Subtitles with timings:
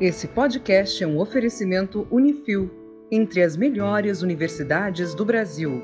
[0.00, 2.70] Esse podcast é um oferecimento Unifil,
[3.12, 5.82] entre as melhores universidades do Brasil.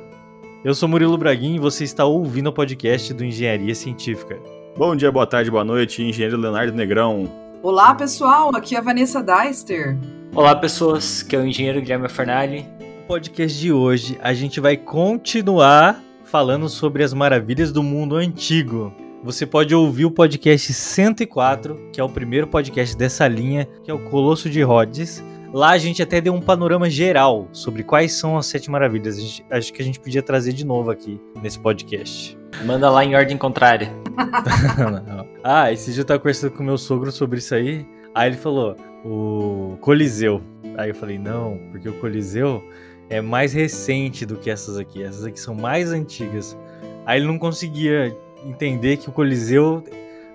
[0.65, 4.39] Eu sou Murilo Braguin e você está ouvindo o podcast do Engenharia Científica.
[4.75, 7.31] Bom dia, boa tarde, boa noite, engenheiro Leonardo Negrão.
[7.63, 9.99] Olá, pessoal, aqui é a Vanessa Deister.
[10.35, 12.65] Olá, pessoas, que é o engenheiro Guilherme Fernali.
[12.81, 18.95] No podcast de hoje, a gente vai continuar falando sobre as maravilhas do mundo antigo.
[19.27, 23.95] Você pode ouvir o podcast 104, que é o primeiro podcast dessa linha, que é
[23.95, 25.21] o Colosso de Rhodes.
[25.53, 29.21] Lá a gente até deu um panorama geral sobre quais são as sete maravilhas.
[29.21, 32.39] Gente, acho que a gente podia trazer de novo aqui nesse podcast.
[32.65, 33.93] Manda lá em ordem contrária.
[35.43, 37.85] ah, esse dia eu tava conversando com meu sogro sobre isso aí.
[38.15, 40.41] Aí ele falou, o Coliseu.
[40.79, 42.63] Aí eu falei, não, porque o Coliseu
[43.11, 45.03] é mais recente do que essas aqui.
[45.03, 46.57] Essas aqui são mais antigas.
[47.05, 48.17] Aí ele não conseguia
[48.49, 49.83] entender que o Coliseu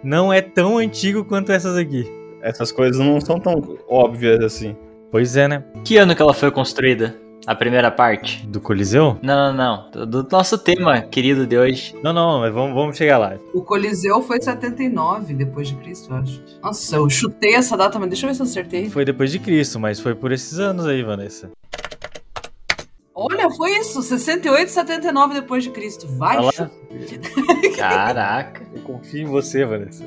[0.03, 2.09] não é tão antigo quanto essas aqui.
[2.41, 4.75] Essas coisas não são tão óbvias assim.
[5.11, 5.63] Pois é, né?
[5.83, 7.15] Que ano que ela foi construída?
[7.45, 8.45] A primeira parte?
[8.45, 9.17] Do Coliseu?
[9.21, 10.05] Não, não, não.
[10.05, 11.95] Do nosso tema querido de hoje.
[12.03, 13.35] Não, não, mas vamos, vamos chegar lá.
[13.53, 16.41] O Coliseu foi 79 depois de Cristo, eu acho.
[16.61, 18.89] Nossa, eu chutei essa data, mas deixa eu ver se eu acertei.
[18.89, 21.49] Foi depois de Cristo, mas foi por esses anos aí, Vanessa.
[23.13, 26.07] Olha, foi isso, 68 e 79 depois de Cristo.
[26.07, 26.71] Vai, Olha
[27.75, 28.65] Caraca.
[28.73, 30.05] Eu confio em você, Vanessa.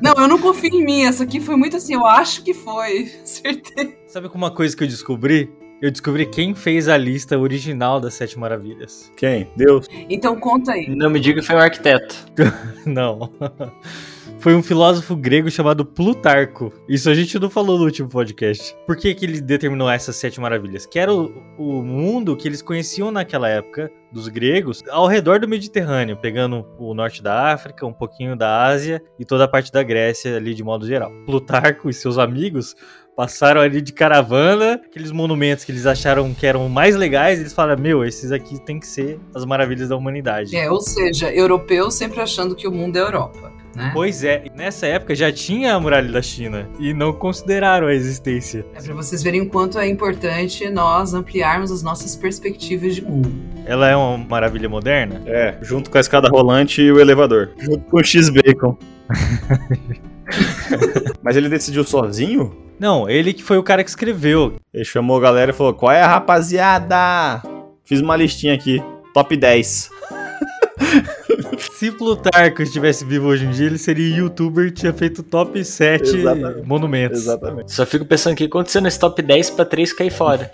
[0.00, 1.04] Não, eu não confio em mim.
[1.04, 3.10] Essa aqui foi muito assim, eu acho que foi.
[3.22, 3.98] Acertei.
[4.06, 5.52] Sabe uma coisa que eu descobri?
[5.84, 9.12] Eu descobri quem fez a lista original das Sete Maravilhas.
[9.18, 9.50] Quem?
[9.54, 9.86] Deus.
[10.08, 10.88] Então conta aí.
[10.88, 12.16] Não me diga que foi um arquiteto.
[12.86, 13.30] não.
[14.38, 16.72] Foi um filósofo grego chamado Plutarco.
[16.88, 18.74] Isso a gente não falou no último podcast.
[18.86, 20.86] Por que, que ele determinou essas sete maravilhas?
[20.86, 25.48] Que era o, o mundo que eles conheciam naquela época, dos gregos, ao redor do
[25.48, 29.82] Mediterrâneo, pegando o norte da África, um pouquinho da Ásia e toda a parte da
[29.82, 31.10] Grécia ali de modo geral.
[31.26, 32.74] Plutarco e seus amigos
[33.16, 37.82] passaram ali de caravana, aqueles monumentos que eles acharam que eram mais legais, eles falaram:
[37.82, 40.56] Meu, esses aqui tem que ser as maravilhas da humanidade.
[40.56, 43.52] É, ou seja, europeus sempre achando que o mundo é Europa.
[43.74, 43.90] Né?
[43.92, 48.64] Pois é, nessa época já tinha a muralha da China e não consideraram a existência.
[48.72, 53.32] É para vocês verem o quanto é importante nós ampliarmos as nossas perspectivas de mundo.
[53.66, 55.20] Ela é uma maravilha moderna?
[55.26, 57.50] É, junto com a escada rolante e o elevador.
[57.58, 58.78] Junto com o X-Bacon.
[61.20, 62.63] Mas ele decidiu sozinho?
[62.78, 64.56] Não, ele que foi o cara que escreveu.
[64.72, 67.42] Ele chamou a galera e falou: Qual é, rapaziada?
[67.84, 68.82] Fiz uma listinha aqui.
[69.12, 69.90] Top 10.
[71.72, 76.16] Se Plutarco estivesse vivo hoje em dia, ele seria youtuber e tinha feito top 7
[76.16, 76.66] Exatamente.
[76.66, 77.18] monumentos.
[77.22, 77.72] Exatamente.
[77.72, 80.50] Só fico pensando o que aconteceu nesse top 10 pra 3 cair fora.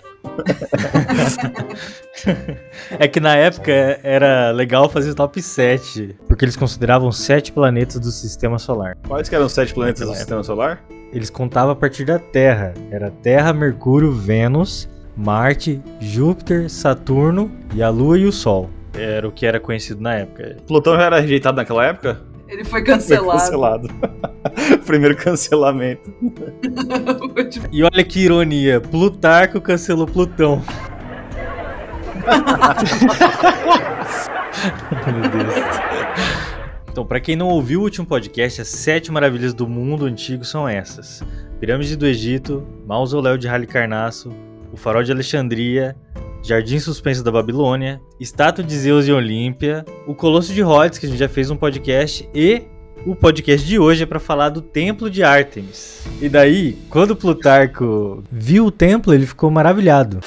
[2.99, 8.11] é que na época era legal fazer top 7, porque eles consideravam 7 planetas do
[8.11, 8.97] sistema solar.
[9.07, 10.83] Quais que eram os 7 planetas do sistema solar?
[11.11, 12.73] Eles contavam a partir da Terra.
[12.89, 18.69] Era Terra, Mercúrio, Vênus, Marte, Júpiter, Saturno e a Lua e o Sol.
[18.93, 20.55] Era o que era conhecido na época.
[20.67, 22.21] Plutão já era rejeitado naquela época?
[22.47, 23.29] Ele foi cancelado.
[23.29, 23.89] Foi cancelado.
[24.85, 26.13] Primeiro cancelamento.
[27.71, 30.61] e olha que ironia, Plutarco cancelou Plutão.
[35.07, 35.55] Meu Deus.
[36.91, 40.67] Então, para quem não ouviu o último podcast, as sete maravilhas do mundo antigo são
[40.67, 41.23] essas:
[41.57, 44.29] Pirâmide do Egito, Mausoléu de Halicarnasso,
[44.73, 45.95] o Farol de Alexandria,
[46.43, 51.09] Jardim Suspenso da Babilônia, Estátua de Zeus e Olímpia, o Colosso de Rhodes, que a
[51.09, 52.63] gente já fez um podcast, e
[53.05, 56.03] o podcast de hoje é para falar do Templo de Ártemis.
[56.21, 60.19] E daí, quando Plutarco viu o templo, ele ficou maravilhado.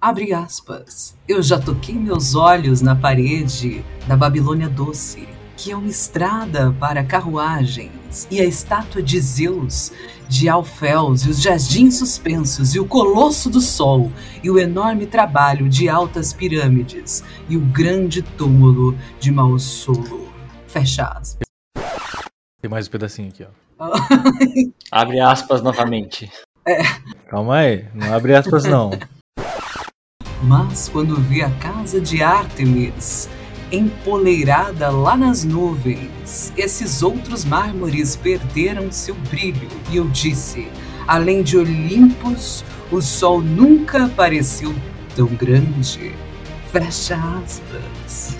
[0.00, 1.14] Abre aspas.
[1.28, 5.28] Eu já toquei meus olhos na parede da Babilônia Doce,
[5.62, 9.92] que é uma estrada para carruagens, e a estátua de Zeus
[10.26, 14.10] de Alféus e os jardins suspensos e o colosso do sol
[14.42, 20.32] e o enorme trabalho de altas pirâmides e o grande túmulo de Maussolo.
[20.66, 21.46] Fecha aspas.
[22.62, 23.90] Tem mais um pedacinho aqui, ó.
[24.90, 26.32] abre aspas novamente.
[26.64, 26.80] É.
[27.28, 28.92] Calma aí, não abre aspas não.
[30.42, 33.28] Mas quando vi a casa de Ártemis
[33.72, 36.52] empoleirada lá nas nuvens.
[36.56, 40.68] Esses outros mármores perderam seu brilho, e eu disse:
[41.06, 44.74] além de Olimpos, o sol nunca pareceu
[45.14, 46.12] tão grande.
[46.72, 48.38] Fecha aspas.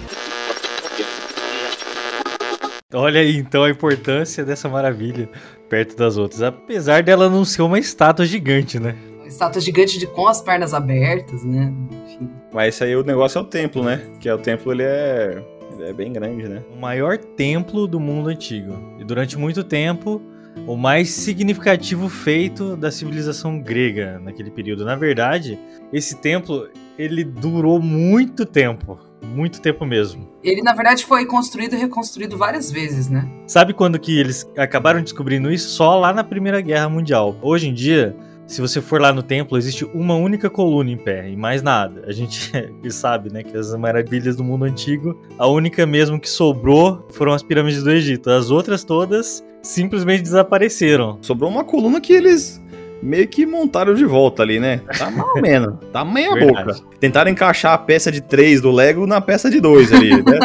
[2.93, 5.29] Olha aí então a importância dessa maravilha
[5.69, 8.97] perto das outras, apesar dela não ser uma estátua gigante, né?
[9.31, 11.73] Estátua gigante de com as pernas abertas, né?
[12.05, 12.29] Enfim.
[12.53, 14.03] Mas isso aí o negócio é o templo, né?
[14.19, 15.43] Que é o templo, ele é,
[15.73, 16.63] ele é bem grande, né?
[16.75, 18.77] O maior templo do mundo antigo.
[18.99, 20.21] E durante muito tempo
[20.67, 24.85] o mais significativo feito da civilização grega naquele período.
[24.85, 25.59] Na verdade,
[25.93, 26.69] esse templo
[26.99, 30.29] ele durou muito tempo, muito tempo mesmo.
[30.43, 33.29] Ele, na verdade, foi construído e reconstruído várias vezes, né?
[33.47, 35.71] Sabe quando que eles acabaram descobrindo isso?
[35.71, 37.37] Só lá na Primeira Guerra Mundial.
[37.41, 38.17] Hoje em dia,
[38.51, 42.03] se você for lá no templo, existe uma única coluna em pé e mais nada.
[42.05, 42.51] A gente
[42.91, 47.45] sabe, né, que as maravilhas do mundo antigo, a única mesmo que sobrou foram as
[47.45, 48.29] pirâmides do Egito.
[48.29, 51.19] As outras todas simplesmente desapareceram.
[51.23, 52.61] Sobrou uma coluna que eles
[53.03, 54.81] meio que montaram de volta ali, né?
[54.99, 55.75] Tá mal ou menos.
[55.93, 56.73] Tá meia Verdade.
[56.73, 56.91] boca.
[57.01, 60.39] Tentaram encaixar a peça de 3 do Lego na peça de 2 ali, né?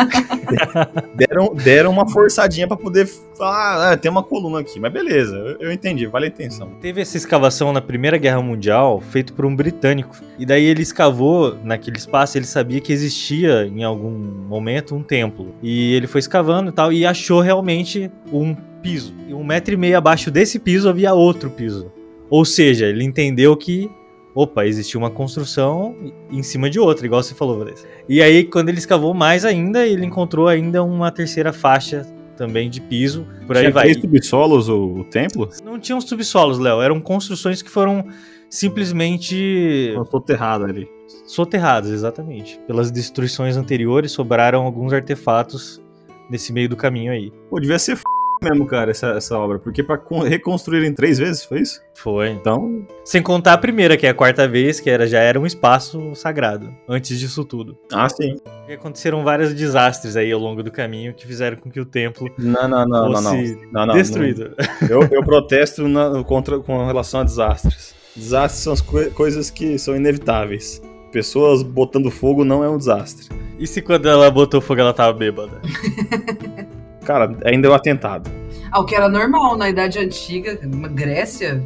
[1.14, 3.08] deram, deram uma forçadinha pra poder
[3.38, 4.80] falar, ah, tem uma coluna aqui.
[4.80, 6.70] Mas beleza, eu, eu entendi, vale a intenção.
[6.82, 10.16] Teve essa escavação na Primeira Guerra Mundial, feito por um britânico.
[10.40, 15.54] E daí ele escavou naquele espaço, ele sabia que existia em algum momento um templo.
[15.62, 19.14] E ele foi escavando e tal, e achou realmente um piso.
[19.28, 21.92] E um metro e meio abaixo desse piso havia outro piso.
[22.30, 23.90] Ou seja, ele entendeu que,
[24.34, 25.96] opa, existia uma construção
[26.32, 27.88] em cima de outra, igual você falou, Vanessa.
[28.10, 32.06] E aí, quando ele escavou mais ainda, ele encontrou ainda uma terceira faixa
[32.36, 33.26] também de piso.
[33.48, 33.84] Por aí Tinha vai.
[33.84, 35.50] três subsolos o, o templo?
[35.64, 36.82] Não tinham subsolos, Léo.
[36.82, 38.06] Eram construções que foram
[38.50, 39.94] simplesmente
[40.30, 40.88] errado ali.
[41.26, 42.60] soterradas, exatamente.
[42.68, 45.82] Pelas destruições anteriores, sobraram alguns artefatos
[46.30, 47.32] nesse meio do caminho aí.
[47.50, 48.04] Pô, devia ser f...
[48.50, 49.60] mesmo, cara, essa, essa obra.
[49.60, 51.82] Porque pra con- reconstruírem três vezes, foi isso?
[51.94, 52.30] Foi.
[52.30, 55.46] Então, Sem contar a primeira, que é a quarta vez, que era, já era um
[55.46, 57.78] espaço sagrado, antes disso tudo.
[57.92, 58.36] ah, sim.
[58.68, 62.28] E aconteceram vários desastres aí ao longo do caminho que fizeram com que o templo
[62.38, 63.22] Não, não, não, não, não.
[63.22, 64.52] fosse Não, não, destruído.
[64.82, 64.88] não.
[64.90, 67.94] Eu, eu protesto na- contra, com relação a desastres.
[68.16, 70.82] Desastres são as coi- coisas que são inevitáveis.
[71.12, 73.28] Pessoas botando fogo não é um desastre.
[73.58, 75.62] E se quando ela botou fogo ela tava bêbada?
[77.06, 78.30] Cara, ainda é um atentado.
[78.72, 81.64] Ah, o que era normal na Idade Antiga, na Grécia.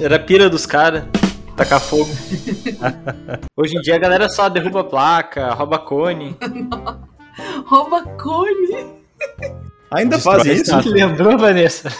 [0.00, 1.04] Era a pira dos caras.
[1.54, 2.10] Tacar fogo.
[3.54, 6.34] Hoje em dia a galera só derruba placa, rouba cone.
[7.64, 8.86] Rouba cone.
[9.90, 10.90] Ainda a isso?
[10.90, 11.88] Lembrou, Vanessa?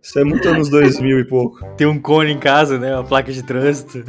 [0.00, 1.66] Isso é muito anos 2000 e pouco.
[1.76, 2.94] Tem um cone em casa, né?
[2.94, 4.04] Uma placa de trânsito.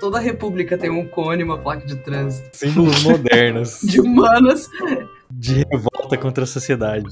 [0.00, 2.48] Toda república tem um cone, uma placa de trânsito.
[2.56, 4.68] Símbolos modernos De humanas.
[5.30, 7.06] de revolta contra a sociedade.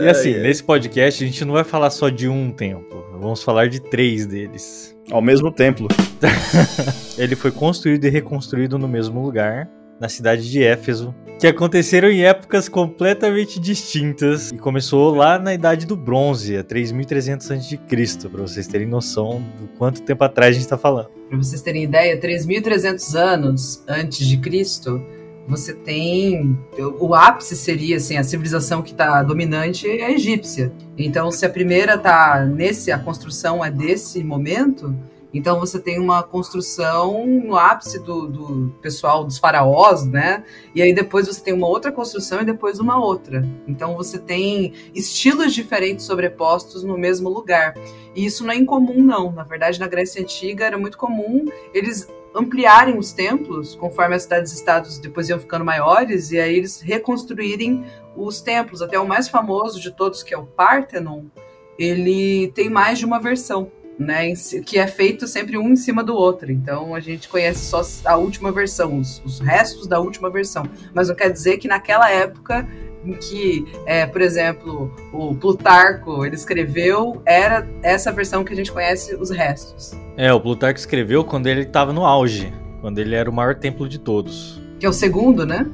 [0.00, 3.04] E assim, nesse podcast a gente não vai falar só de um templo.
[3.20, 4.96] Vamos falar de três deles.
[5.10, 5.88] Ao mesmo templo.
[7.18, 9.68] Ele foi construído e reconstruído no mesmo lugar,
[10.00, 15.86] na cidade de Éfeso, que aconteceram em épocas completamente distintas e começou lá na Idade
[15.86, 17.78] do Bronze, a 3300 a.C.,
[18.30, 21.08] para vocês terem noção do quanto tempo atrás a gente está falando.
[21.28, 25.02] Para vocês terem ideia, 3.300 anos antes de Cristo,
[25.46, 26.58] você tem
[26.98, 30.72] o ápice seria assim a civilização que está dominante é a egípcia.
[30.96, 34.94] Então, se a primeira tá nesse a construção é desse momento,
[35.32, 40.44] então você tem uma construção no ápice do, do pessoal dos faraós, né?
[40.74, 43.48] E aí depois você tem uma outra construção e depois uma outra.
[43.66, 47.74] Então você tem estilos diferentes sobrepostos no mesmo lugar.
[48.14, 49.30] E isso não é incomum, não.
[49.30, 54.98] Na verdade, na Grécia Antiga era muito comum eles ampliarem os templos conforme as cidades-estados
[54.98, 57.84] depois iam ficando maiores e aí eles reconstruírem
[58.16, 58.82] os templos.
[58.82, 61.24] Até o mais famoso de todos, que é o Parthenon,
[61.78, 63.70] ele tem mais de uma versão.
[64.00, 64.32] Né,
[64.64, 66.50] que é feito sempre um em cima do outro.
[66.50, 70.64] Então a gente conhece só a última versão, os, os restos da última versão.
[70.94, 72.66] Mas não quer dizer que naquela época
[73.04, 78.72] em que, é, por exemplo, o Plutarco ele escreveu, era essa versão que a gente
[78.72, 79.92] conhece os restos.
[80.16, 83.88] É, o Plutarco escreveu quando ele estava no auge, quando ele era o maior templo
[83.88, 84.60] de todos.
[84.78, 85.66] Que é o segundo, né?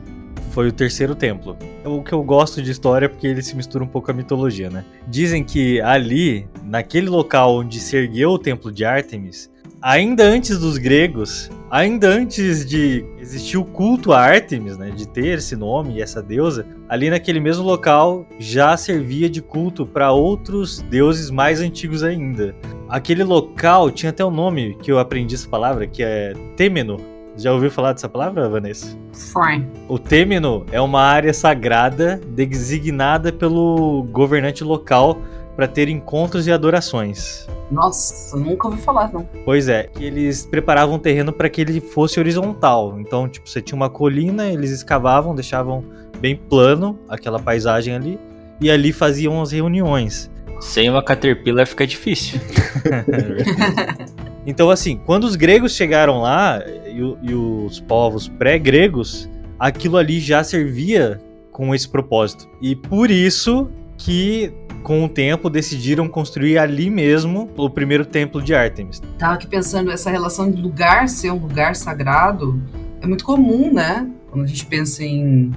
[0.56, 1.54] Foi o terceiro templo.
[1.84, 4.14] O que eu gosto de história é porque ele se mistura um pouco com a
[4.14, 4.86] mitologia, né?
[5.06, 9.50] Dizem que ali, naquele local onde se ergueu o templo de Ártemis,
[9.82, 15.36] ainda antes dos gregos, ainda antes de existir o culto a Ártemis, né, de ter
[15.36, 20.80] esse nome e essa deusa, ali naquele mesmo local já servia de culto para outros
[20.88, 22.56] deuses mais antigos ainda.
[22.88, 27.15] Aquele local tinha até um nome que eu aprendi essa palavra, que é Têmeno.
[27.37, 28.97] Já ouviu falar dessa palavra, Vanessa?
[29.12, 29.69] Fine.
[29.88, 35.19] O Têmeno é uma área sagrada designada pelo governante local
[35.55, 37.47] para ter encontros e adorações.
[37.71, 39.28] Nossa, nunca ouvi falar, não.
[39.45, 42.99] Pois é, que eles preparavam o terreno para que ele fosse horizontal.
[43.00, 45.85] Então, tipo, você tinha uma colina, eles escavavam, deixavam
[46.21, 48.21] bem plano aquela paisagem ali,
[48.61, 50.31] e ali faziam as reuniões.
[50.61, 52.40] Sem uma Caterpillar fica difícil.
[54.47, 60.45] então, assim, quando os gregos chegaram lá, e, e os povos pré-gregos, aquilo ali já
[60.45, 62.49] servia com esse propósito.
[62.62, 68.55] E por isso que com o tempo decidiram construir ali mesmo o primeiro templo de
[68.55, 69.03] Ártemis.
[69.19, 72.62] Tava aqui pensando essa relação de lugar ser um lugar sagrado
[73.00, 74.09] é muito comum, né?
[74.31, 75.50] Quando a gente pensa em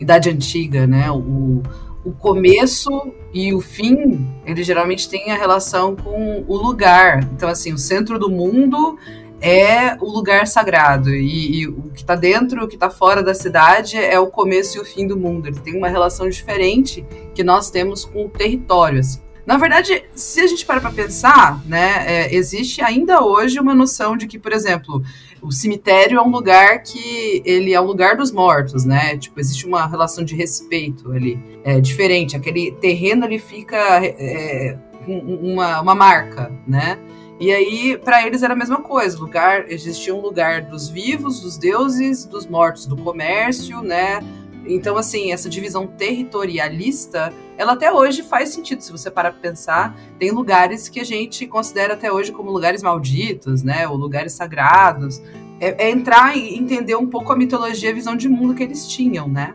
[0.00, 1.10] Idade Antiga, né?
[1.10, 1.62] O,
[2.04, 7.22] o começo e o fim, ele geralmente tem a relação com o lugar.
[7.32, 8.98] Então, assim, o centro do mundo
[9.40, 13.34] é o lugar sagrado e, e o que está dentro, o que está fora da
[13.34, 15.48] cidade é o começo e o fim do mundo.
[15.48, 17.04] Ele tem uma relação diferente
[17.34, 19.00] que nós temos com o território.
[19.00, 19.20] Assim.
[19.44, 24.16] Na verdade, se a gente para para pensar, né, é, existe ainda hoje uma noção
[24.16, 25.02] de que, por exemplo,
[25.42, 29.16] o cemitério é um lugar que ele é o lugar dos mortos, né?
[29.16, 32.36] Tipo, existe uma relação de respeito ali, é diferente.
[32.36, 36.98] Aquele terreno ali fica é, uma, uma marca, né?
[37.40, 39.18] E aí, para eles era a mesma coisa.
[39.18, 44.20] Lugar, existia um lugar dos vivos, dos deuses, dos mortos, do comércio, né?
[44.66, 49.96] Então, assim, essa divisão territorialista, ela até hoje faz sentido, se você parar para pensar.
[50.18, 53.88] Tem lugares que a gente considera até hoje como lugares malditos, né?
[53.88, 55.20] Ou lugares sagrados.
[55.60, 58.86] É, é entrar e entender um pouco a mitologia a visão de mundo que eles
[58.86, 59.54] tinham, né?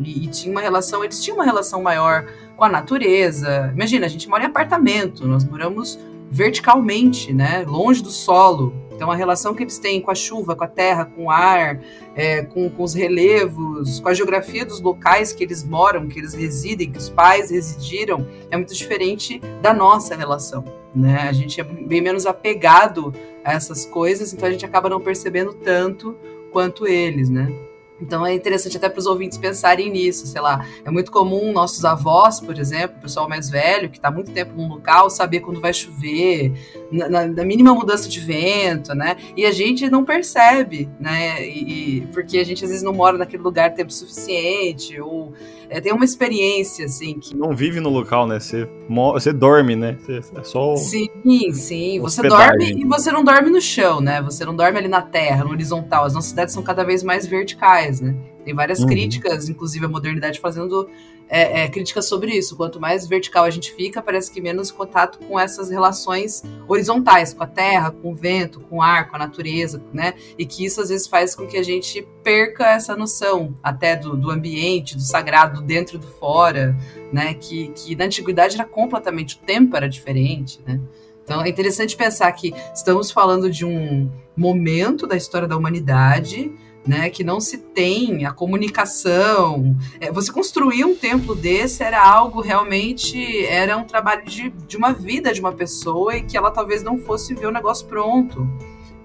[0.00, 3.70] E, e tinha uma relação, eles tinham uma relação maior com a natureza.
[3.74, 5.98] Imagina, a gente mora em apartamento, nós moramos
[6.30, 8.74] verticalmente, né, longe do solo.
[8.98, 11.80] Então, a relação que eles têm com a chuva, com a terra, com o ar,
[12.16, 16.34] é, com, com, os relevos, com a geografia dos locais que eles moram, que eles
[16.34, 20.64] residem, que os pais residiram, é muito diferente da nossa relação.
[20.92, 21.28] Né?
[21.28, 23.14] A gente é bem menos apegado
[23.44, 26.16] a essas coisas, então a gente acaba não percebendo tanto
[26.50, 27.67] quanto eles, né?
[28.00, 30.64] Então é interessante até para os ouvintes pensarem nisso, sei lá.
[30.84, 34.52] É muito comum nossos avós, por exemplo, o pessoal mais velho, que está muito tempo
[34.56, 36.52] num local, saber quando vai chover,
[36.90, 39.16] na, na, mínima mudança de vento, né?
[39.36, 41.46] E a gente não percebe, né?
[41.46, 45.32] E, porque a gente às vezes não mora naquele lugar tempo suficiente, ou
[45.68, 47.36] é, tem uma experiência, assim, que...
[47.36, 48.40] Não vive no local, né?
[48.40, 49.96] Você, você dorme, né?
[50.00, 50.76] Você, é só...
[50.76, 51.08] Sim,
[51.52, 52.00] sim.
[52.00, 54.22] Você dorme e você não dorme no chão, né?
[54.22, 56.04] Você não dorme ali na terra, no horizontal.
[56.04, 58.14] As nossas cidades são cada vez mais verticais, né?
[58.44, 58.86] Tem várias uhum.
[58.86, 60.88] críticas, inclusive a modernidade fazendo
[61.28, 62.56] é, é, críticas sobre isso.
[62.56, 67.44] Quanto mais vertical a gente fica, parece que menos contato com essas relações horizontais, com
[67.44, 70.14] a terra, com o vento, com o ar, com a natureza, né?
[70.38, 74.16] E que isso às vezes faz com que a gente perca essa noção até do,
[74.16, 76.76] do ambiente, do sagrado, do dentro e do fora,
[77.12, 77.34] né?
[77.34, 80.80] Que, que na antiguidade era completamente, o tempo era diferente, né?
[81.22, 86.50] Então é interessante pensar que estamos falando de um momento da história da humanidade
[86.88, 89.76] né, que não se tem a comunicação.
[90.00, 94.94] É, você construir um templo desse era algo realmente, era um trabalho de, de uma
[94.94, 98.48] vida de uma pessoa e que ela talvez não fosse ver o negócio pronto.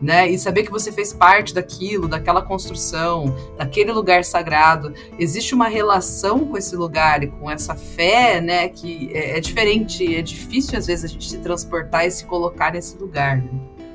[0.02, 0.30] Né?
[0.30, 4.94] E saber que você fez parte daquilo, daquela construção, daquele lugar sagrado.
[5.18, 8.68] Existe uma relação com esse lugar e com essa fé, né?
[8.68, 12.74] Que é, é diferente, é difícil às vezes a gente se transportar e se colocar
[12.74, 13.38] nesse lugar.
[13.38, 13.50] Né?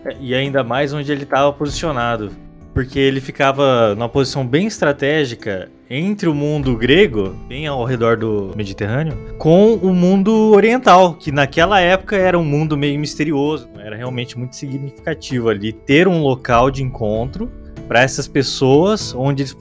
[0.07, 2.48] É, e ainda mais onde ele estava posicionado
[2.79, 8.53] porque ele ficava numa posição bem estratégica entre o mundo grego, bem ao redor do
[8.55, 14.39] Mediterrâneo, com o mundo oriental, que naquela época era um mundo meio misterioso, era realmente
[14.39, 17.51] muito significativo ali ter um local de encontro
[17.89, 19.57] para essas pessoas onde eles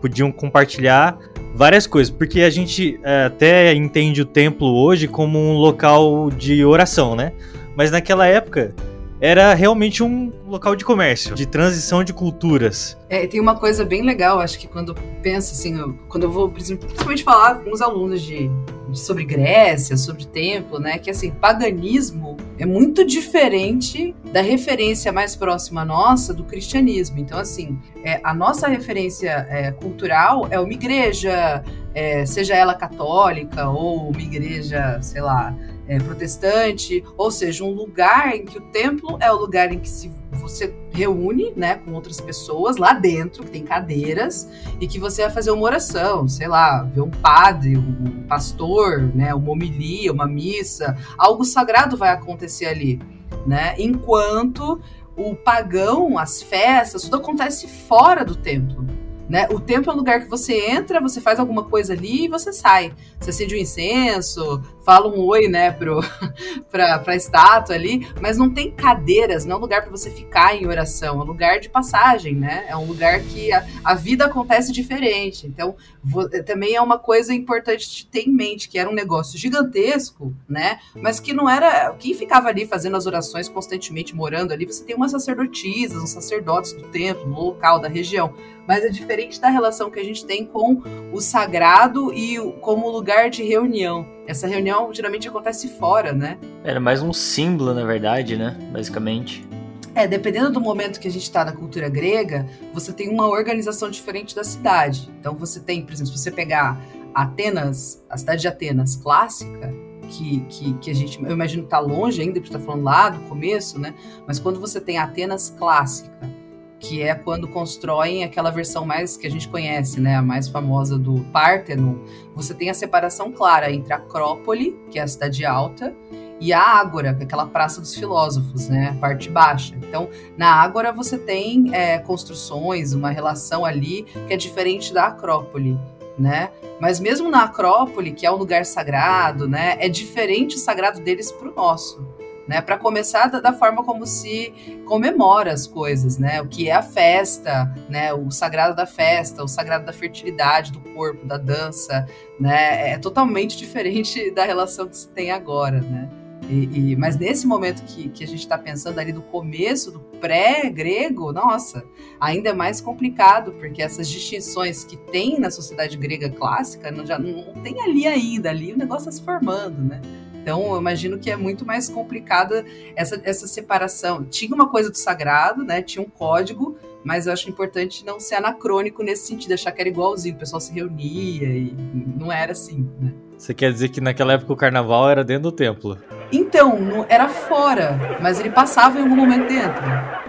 [0.00, 1.16] podiam compartilhar
[1.54, 6.64] várias coisas, porque a gente é, até entende o templo hoje como um local de
[6.64, 7.30] oração, né?
[7.76, 8.74] Mas naquela época
[9.20, 12.96] era realmente um local de comércio, de transição de culturas.
[13.08, 16.50] É, tem uma coisa bem legal, acho que quando penso assim, eu, quando eu vou
[16.50, 18.50] principalmente falar com os alunos de,
[18.90, 25.34] de, sobre Grécia, sobre templo, né, que assim, paganismo é muito diferente da referência mais
[25.34, 27.18] próxima nossa do cristianismo.
[27.18, 33.68] Então, assim, é, a nossa referência é, cultural é uma igreja, é, seja ela católica
[33.68, 35.54] ou uma igreja, sei lá,
[35.88, 39.88] é, protestante, ou seja, um lugar em que o templo é o lugar em que
[39.88, 44.48] se você reúne, né, com outras pessoas lá dentro, que tem cadeiras,
[44.80, 49.34] e que você vai fazer uma oração, sei lá, ver um padre, um pastor, né,
[49.34, 53.00] uma homilia, uma missa, algo sagrado vai acontecer ali,
[53.46, 53.74] né?
[53.78, 54.80] Enquanto
[55.16, 58.86] o pagão, as festas, tudo acontece fora do templo.
[59.28, 59.48] Né?
[59.50, 62.52] O templo é um lugar que você entra, você faz alguma coisa ali e você
[62.52, 62.94] sai.
[63.18, 66.00] Você acende um incenso, fala um oi, né, pro,
[66.70, 70.54] pra, pra estátua ali, mas não tem cadeiras, não é um lugar para você ficar
[70.54, 72.66] em oração, é um lugar de passagem, né?
[72.68, 75.44] É um lugar que a, a vida acontece diferente.
[75.44, 78.94] Então, vou, eh, também é uma coisa importante de ter em mente, que era um
[78.94, 80.78] negócio gigantesco, né?
[80.94, 81.92] Mas que não era.
[81.98, 86.72] Quem ficava ali fazendo as orações constantemente, morando ali, você tem umas sacerdotisas, uns sacerdotes
[86.72, 88.32] do templo, no local, da região.
[88.66, 90.82] Mas é diferente da relação que a gente tem com
[91.12, 94.06] o sagrado e como lugar de reunião.
[94.26, 96.38] Essa reunião geralmente acontece fora, né?
[96.64, 98.56] Era mais um símbolo, na verdade, né?
[98.72, 99.46] Basicamente.
[99.94, 103.88] É, dependendo do momento que a gente está na cultura grega, você tem uma organização
[103.88, 105.10] diferente da cidade.
[105.18, 106.78] Então você tem, por exemplo, se você pegar
[107.14, 109.72] Atenas, a cidade de Atenas clássica,
[110.10, 113.20] que, que, que a gente, eu imagino, está longe ainda, porque está falando lá do
[113.20, 113.94] começo, né?
[114.26, 116.35] Mas quando você tem Atenas clássica,
[116.78, 120.98] que é quando constroem aquela versão mais que a gente conhece, né, a mais famosa
[120.98, 122.02] do Párteno,
[122.34, 125.94] você tem a separação clara entre a Acrópole, que é a cidade alta,
[126.38, 129.74] e a Ágora, que é aquela praça dos filósofos, né, a parte baixa.
[129.76, 135.78] Então, na Ágora você tem é, construções, uma relação ali que é diferente da Acrópole
[136.18, 136.50] né?
[136.80, 141.30] Mas mesmo na Acrópole, que é um lugar sagrado, né, é diferente o sagrado deles
[141.30, 142.06] para o nosso.
[142.46, 146.40] Né, para começar da, da, forma como se comemora as coisas, né?
[146.40, 148.12] O que é a festa, né?
[148.14, 152.06] O sagrado da festa, o sagrado da fertilidade do corpo, da dança,
[152.38, 152.92] né?
[152.92, 156.08] É totalmente diferente da relação que se tem agora, né?
[156.48, 159.98] E, e, mas nesse momento que, que a gente está pensando ali do começo, do
[159.98, 161.84] pré-grego, nossa,
[162.20, 167.18] ainda é mais complicado, porque essas distinções que tem na sociedade grega clássica não, já
[167.18, 170.00] não tem ali ainda, ali o negócio está se formando, né?
[170.46, 174.24] Então, eu imagino que é muito mais complicada essa, essa separação.
[174.24, 175.82] Tinha uma coisa do sagrado, né?
[175.82, 179.88] Tinha um código, mas eu acho importante não ser anacrônico nesse sentido, achar que era
[179.88, 181.74] igualzinho, o pessoal se reunia e
[182.16, 183.12] não era assim, né?
[183.36, 185.98] Você quer dizer que naquela época o carnaval era dentro do templo?
[186.32, 189.82] Então, era fora, mas ele passava em algum momento dentro.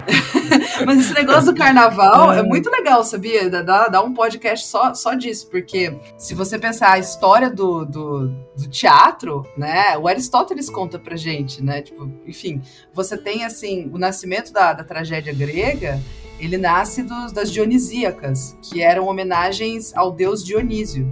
[0.86, 3.50] mas esse negócio do carnaval é muito legal, sabia?
[3.50, 8.28] Dá, dá um podcast só, só disso, porque se você pensar a história do, do,
[8.56, 9.96] do, teatro, né?
[9.98, 11.82] O Aristóteles conta pra gente, né?
[11.82, 12.62] Tipo, enfim,
[12.92, 16.00] você tem assim, o nascimento da, da tragédia grega.
[16.40, 21.04] Ele nasce dos, das Dionisíacas, que eram homenagens ao deus Dionísio.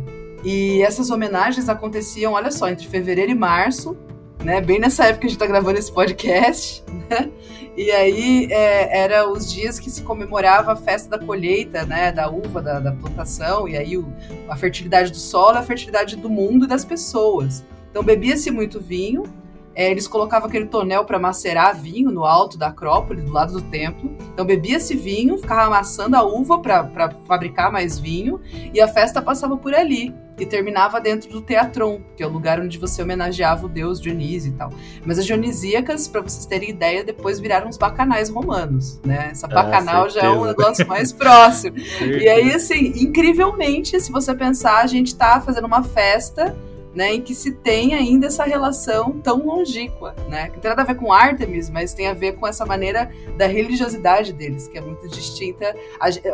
[0.44, 3.96] E essas homenagens aconteciam, olha só, entre fevereiro e março,
[4.44, 4.60] né?
[4.60, 7.30] Bem nessa época que a gente está gravando esse podcast, né?
[7.76, 12.10] E aí é, era os dias que se comemorava a festa da colheita, né?
[12.10, 14.10] Da uva, da, da plantação, e aí o,
[14.48, 17.64] a fertilidade do solo, a fertilidade do mundo e das pessoas.
[17.90, 19.24] Então bebia-se muito vinho,
[19.76, 23.60] é, eles colocavam aquele tonel para macerar vinho no alto da Acrópole, do lado do
[23.60, 24.16] templo.
[24.32, 28.40] Então bebia-se vinho, ficava amassando a uva para fabricar mais vinho,
[28.72, 30.14] e a festa passava por ali.
[30.38, 34.52] E terminava dentro do Teatron, que é o lugar onde você homenageava o deus Dionísio
[34.52, 34.70] e tal.
[35.04, 39.30] Mas as dionisíacas, para vocês terem ideia, depois viraram os bacanais romanos, né?
[39.30, 41.78] Essa ah, bacanal ah, já é um negócio mais próximo.
[42.00, 46.54] e aí, assim, incrivelmente, se você pensar, a gente tá fazendo uma festa
[46.96, 50.84] né, em que se tem ainda essa relação tão longínqua, né, que tem nada a
[50.86, 54.80] ver com Artemis, mas tem a ver com essa maneira da religiosidade deles, que é
[54.80, 55.76] muito distinta.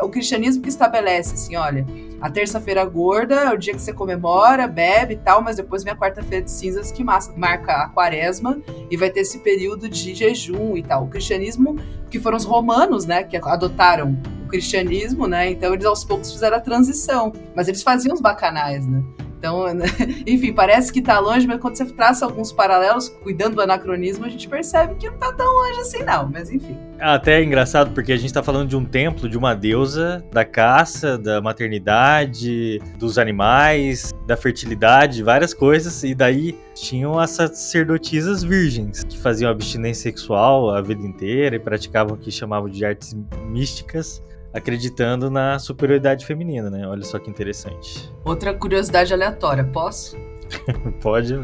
[0.02, 1.84] O cristianismo que estabelece, assim, olha,
[2.20, 5.92] a terça-feira gorda é o dia que você comemora, bebe e tal, mas depois vem
[5.92, 10.76] a quarta-feira de cinzas que marca a quaresma e vai ter esse período de jejum
[10.76, 11.04] e tal.
[11.04, 11.76] O cristianismo,
[12.08, 16.56] que foram os romanos, né, que adotaram o cristianismo, né, então eles aos poucos fizeram
[16.56, 19.02] a transição, mas eles faziam os bacanais, né.
[19.42, 19.64] Então,
[20.24, 24.28] enfim, parece que está longe, mas quando você traça alguns paralelos, cuidando do anacronismo, a
[24.28, 26.30] gente percebe que não está tão longe assim, não.
[26.30, 26.78] Mas enfim.
[27.00, 30.44] Até é engraçado, porque a gente está falando de um templo, de uma deusa, da
[30.44, 39.02] caça, da maternidade, dos animais, da fertilidade, várias coisas, e daí tinham as sacerdotisas virgens,
[39.02, 43.16] que faziam abstinência sexual a vida inteira e praticavam o que chamavam de artes
[43.48, 44.22] místicas
[44.52, 46.86] acreditando na superioridade feminina, né?
[46.86, 48.12] Olha só que interessante.
[48.24, 50.16] Outra curiosidade aleatória, posso?
[51.00, 51.34] Pode.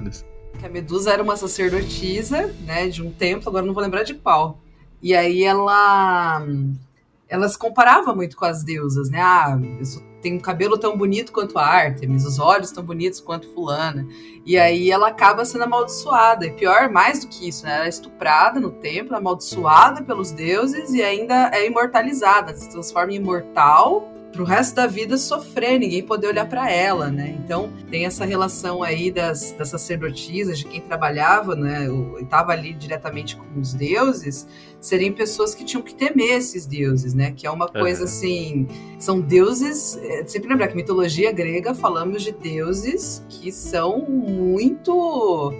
[0.59, 4.14] Que a Medusa era uma sacerdotisa, né, de um templo, agora não vou lembrar de
[4.14, 4.59] qual.
[5.03, 6.44] E aí ela
[7.29, 9.21] ela se comparava muito com as deusas, né?
[9.21, 13.20] Ah, eu sou tem um cabelo tão bonito quanto a Artemis, os olhos tão bonitos
[13.20, 14.07] quanto fulana.
[14.44, 16.46] E aí ela acaba sendo amaldiçoada.
[16.46, 17.76] E pior, mais do que isso, né?
[17.76, 22.57] Ela é estuprada no templo, amaldiçoada pelos deuses e ainda é imortalizada.
[22.57, 27.37] Se transforma em imortal pro resto da vida sofrer, ninguém poder olhar para ela, né?
[27.43, 31.87] Então tem essa relação aí das, das sacerdotisas, de quem trabalhava, né?
[32.21, 34.47] Estava ali diretamente com os deuses,
[34.81, 37.33] seriam pessoas que tinham que temer esses deuses, né?
[37.33, 38.67] Que é uma coisa assim,
[38.99, 39.97] são deuses.
[40.03, 45.53] É, sempre lembrar que mitologia grega falamos de deuses que são muito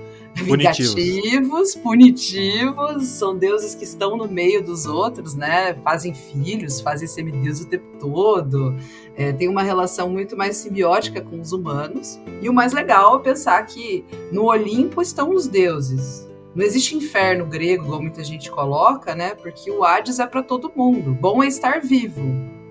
[0.45, 5.75] vingativos, punitivos, são deuses que estão no meio dos outros, né?
[5.85, 8.75] Fazem filhos, fazem semideus o tempo todo.
[9.17, 12.21] É, tem uma relação muito mais simbiótica com os humanos.
[12.41, 16.29] E o mais legal é pensar que no Olimpo estão os deuses.
[16.55, 19.35] Não existe inferno grego, como muita gente coloca, né?
[19.35, 21.15] Porque o Hades é para todo mundo.
[21.15, 22.23] Bom é estar vivo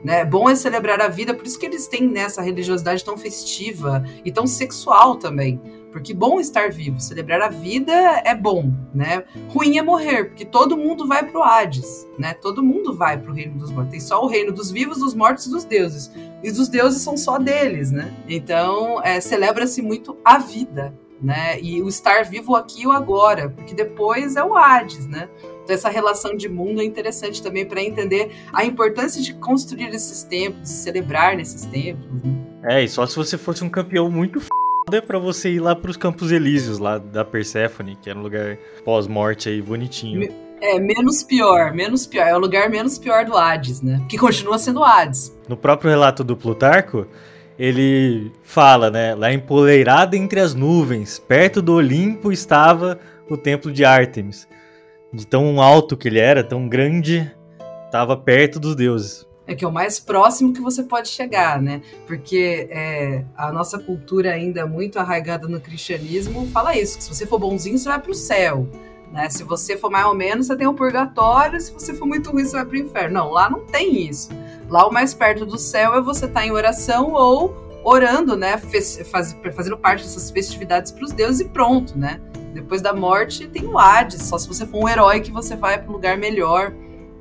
[0.03, 0.25] Né?
[0.25, 4.31] Bom é celebrar a vida, por isso que eles têm nessa religiosidade tão festiva e
[4.31, 5.61] tão sexual também.
[5.91, 9.23] Porque bom estar vivo, celebrar a vida é bom, né?
[9.49, 12.33] Ruim é morrer, porque todo mundo vai pro Hades, né?
[12.33, 13.91] Todo mundo vai pro reino dos mortos.
[13.91, 16.11] Tem só o reino dos vivos, dos mortos e dos deuses.
[16.43, 18.13] E dos deuses são só deles, né?
[18.27, 21.59] Então, é, celebra-se muito a vida, né?
[21.61, 25.29] E o estar vivo aqui e agora, porque depois é o Hades, né?
[25.63, 30.23] Então, essa relação de mundo é interessante também para entender a importância de construir esses
[30.23, 32.23] templos, de celebrar nesses templos.
[32.23, 32.47] Né?
[32.63, 34.39] É, e só se você fosse um campeão muito
[34.87, 38.57] foda para você ir lá pros Campos Elíseos, lá da Perséfone, que era um lugar
[38.85, 40.33] pós-morte aí, bonitinho.
[40.61, 42.25] É, menos pior, menos pior.
[42.25, 44.01] É o lugar menos pior do Hades, né?
[44.07, 45.37] Que continua sendo Hades.
[45.49, 47.05] No próprio relato do Plutarco,
[47.59, 49.13] ele fala, né?
[49.13, 52.97] Lá empoleirado entre as nuvens, perto do Olimpo, estava
[53.29, 54.47] o templo de Ártemis.
[55.11, 57.29] De tão alto que ele era, tão grande,
[57.85, 59.26] estava perto dos deuses.
[59.47, 61.81] É que é o mais próximo que você pode chegar, né?
[62.05, 67.25] Porque é, a nossa cultura ainda muito arraigada no cristianismo fala isso: que se você
[67.25, 68.67] for bonzinho, você vai para o céu.
[69.11, 69.29] Né?
[69.29, 71.59] Se você for mais ou menos, você tem o um purgatório.
[71.61, 73.13] Se você for muito ruim, você vai para o inferno.
[73.13, 74.29] Não, lá não tem isso.
[74.69, 77.55] Lá o mais perto do céu é você estar tá em oração ou
[77.85, 78.57] orando, né?
[78.57, 78.99] Faz,
[79.55, 82.19] fazendo parte dessas festividades para os deuses e pronto, né?
[82.53, 84.23] Depois da morte tem o Hades.
[84.23, 86.73] Só se você for um herói que você vai para um lugar melhor.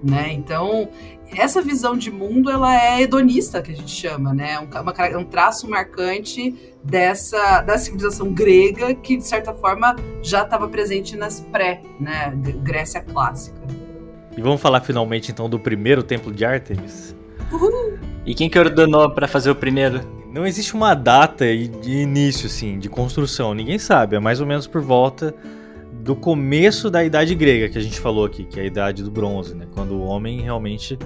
[0.02, 0.32] Né?
[0.32, 0.88] Então,
[1.34, 4.58] essa visão de mundo ela é hedonista que a gente chama, né?
[4.60, 10.68] Um, uma, um traço marcante dessa da civilização grega que de certa forma já estava
[10.68, 13.60] presente nas pré, né, Grécia clássica.
[14.36, 17.16] E vamos falar finalmente então do primeiro templo de Ártemis.
[17.50, 17.98] Uhul.
[18.24, 20.00] E quem que ordenou para fazer o primeiro?
[20.30, 23.54] Não existe uma data de início, assim, de construção.
[23.54, 24.16] Ninguém sabe.
[24.16, 25.34] É mais ou menos por volta
[26.06, 29.10] do começo da Idade Grega que a gente falou aqui, que é a Idade do
[29.10, 29.66] Bronze, né?
[29.74, 30.96] Quando o homem realmente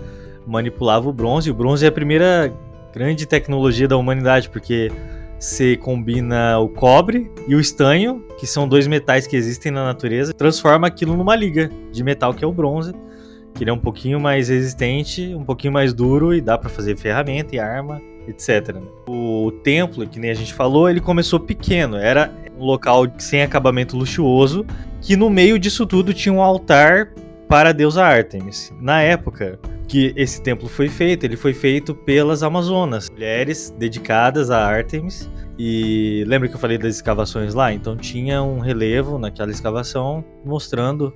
[0.46, 1.50] manipulava o bronze.
[1.50, 2.52] O bronze é a primeira
[2.92, 4.92] grande tecnologia da humanidade, porque
[5.38, 10.34] você combina o cobre e o estanho, que são dois metais que existem na natureza,
[10.34, 12.92] transforma aquilo numa liga de metal que é o bronze,
[13.54, 16.96] que ele é um pouquinho mais resistente, um pouquinho mais duro e dá para fazer
[16.98, 18.76] ferramenta e arma, etc.
[19.08, 23.96] O templo, que nem a gente falou, ele começou pequeno, era um local sem acabamento
[23.96, 24.66] luxuoso
[25.00, 27.12] que no meio disso tudo tinha um altar
[27.48, 28.72] para a deusa Artemis.
[28.80, 34.64] Na época que esse templo foi feito, ele foi feito pelas Amazonas, mulheres dedicadas a
[34.64, 35.28] Artemis.
[35.58, 37.72] E lembra que eu falei das escavações lá?
[37.72, 41.12] Então tinha um relevo naquela escavação mostrando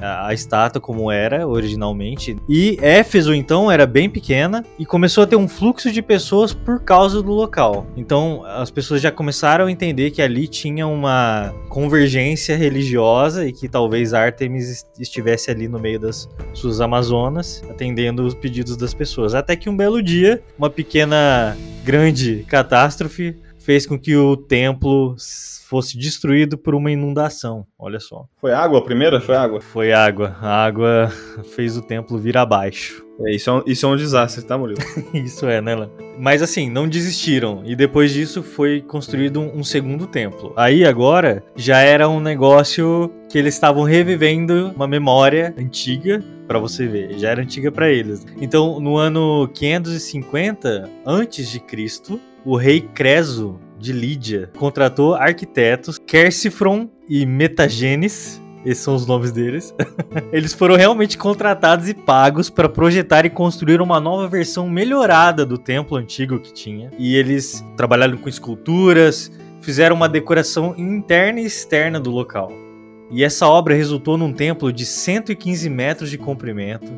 [0.00, 2.36] a estátua como era originalmente.
[2.48, 6.80] E Éfeso, então, era bem pequena e começou a ter um fluxo de pessoas por
[6.80, 7.86] causa do local.
[7.96, 13.68] Então, as pessoas já começaram a entender que ali tinha uma convergência religiosa e que
[13.68, 19.34] talvez Artemis estivesse ali no meio das suas Amazonas, atendendo os pedidos das pessoas.
[19.34, 25.14] Até que um belo dia, uma pequena, grande catástrofe fez com que o templo
[25.68, 27.64] fosse destruído por uma inundação.
[27.78, 28.26] Olha só.
[28.40, 29.20] Foi água a primeira?
[29.20, 29.60] Foi água?
[29.60, 30.36] Foi água.
[30.40, 31.12] A água
[31.54, 33.04] fez o templo vir abaixo.
[33.20, 34.80] É, isso, é um, isso é um desastre, tá, Murilo?
[35.14, 35.90] isso é, né, Lan?
[36.18, 37.62] Mas assim, não desistiram.
[37.64, 40.52] E depois disso foi construído um, um segundo templo.
[40.56, 46.84] Aí agora já era um negócio que eles estavam revivendo uma memória antiga para você
[46.84, 48.26] ver, já era antiga para eles.
[48.40, 56.88] Então, no ano 550 antes de Cristo, o rei Creso de Lídia contratou arquitetos Kersifron
[57.08, 59.74] e Metagenes esses são os nomes deles.
[60.32, 65.56] Eles foram realmente contratados e pagos para projetar e construir uma nova versão melhorada do
[65.56, 66.90] templo antigo que tinha.
[66.98, 72.52] E eles trabalharam com esculturas, fizeram uma decoração interna e externa do local.
[73.10, 76.92] E essa obra resultou num templo de 115 metros de comprimento,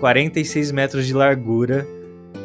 [0.00, 1.86] 46 metros de largura,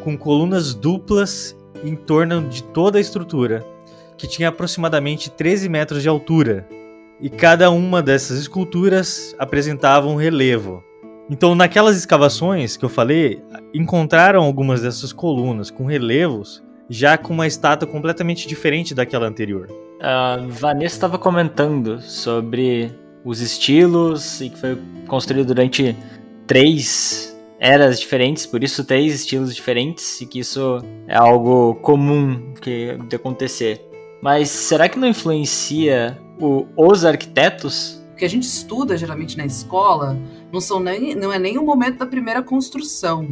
[0.04, 3.66] com colunas duplas em torno de toda a estrutura,
[4.18, 6.68] que tinha aproximadamente 13 metros de altura,
[7.22, 10.84] e cada uma dessas esculturas apresentava um relevo.
[11.30, 13.42] Então, naquelas escavações que eu falei,
[13.74, 19.68] encontraram algumas dessas colunas com relevos, já com uma estátua completamente diferente daquela anterior.
[20.02, 22.92] A Vanessa estava comentando sobre
[23.24, 25.96] os estilos e que foi construído durante
[26.48, 32.98] três eras diferentes, por isso três estilos diferentes e que isso é algo comum que
[33.08, 33.86] de acontecer.
[34.22, 38.02] Mas será que não influencia o, os arquitetos?
[38.14, 40.18] O que a gente estuda geralmente na escola
[40.52, 43.28] não são nem não é nem o momento da primeira construção,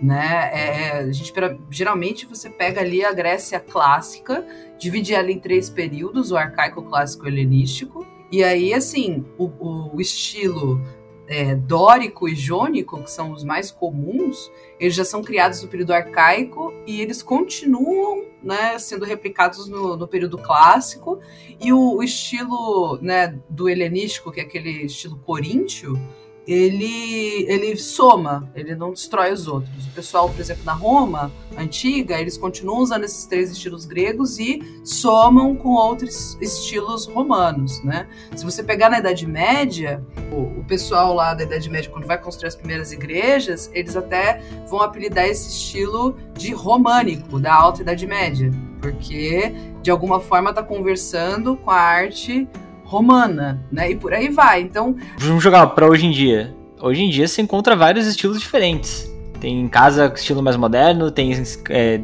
[0.00, 0.50] né?
[0.52, 1.32] É, é a gente
[1.70, 4.44] geralmente você pega ali a Grécia clássica,
[4.78, 8.06] divide ela em três períodos: o arcaico, clássico, helenístico.
[8.32, 9.48] E aí, assim, o,
[9.94, 10.80] o estilo
[11.26, 15.92] é, dórico e jônico, que são os mais comuns, eles já são criados no período
[15.92, 21.20] arcaico e eles continuam né, sendo replicados no, no período clássico.
[21.60, 25.98] E o, o estilo né, do helenístico, que é aquele estilo coríntio,
[26.46, 29.86] ele, ele soma, ele não destrói os outros.
[29.86, 34.60] O pessoal, por exemplo, na Roma antiga, eles continuam usando esses três estilos gregos e
[34.84, 38.06] somam com outros estilos romanos, né?
[38.34, 42.18] Se você pegar na Idade Média, o, o pessoal lá da Idade Média, quando vai
[42.18, 48.06] construir as primeiras igrejas, eles até vão apelidar esse estilo de românico, da Alta Idade
[48.06, 52.48] Média, porque de alguma forma está conversando com a arte
[52.94, 53.90] romana, né?
[53.90, 54.62] E por aí vai.
[54.62, 54.96] Então.
[55.18, 56.54] Vamos jogar para hoje em dia.
[56.80, 59.10] Hoje em dia você encontra vários estilos diferentes.
[59.40, 61.32] Tem casa estilo mais moderno, tem,
[61.70, 62.00] é,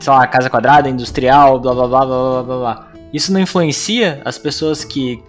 [0.00, 2.92] sei lá, casa quadrada, industrial, blá blá blá blá blá blá.
[3.12, 5.22] Isso não influencia as pessoas que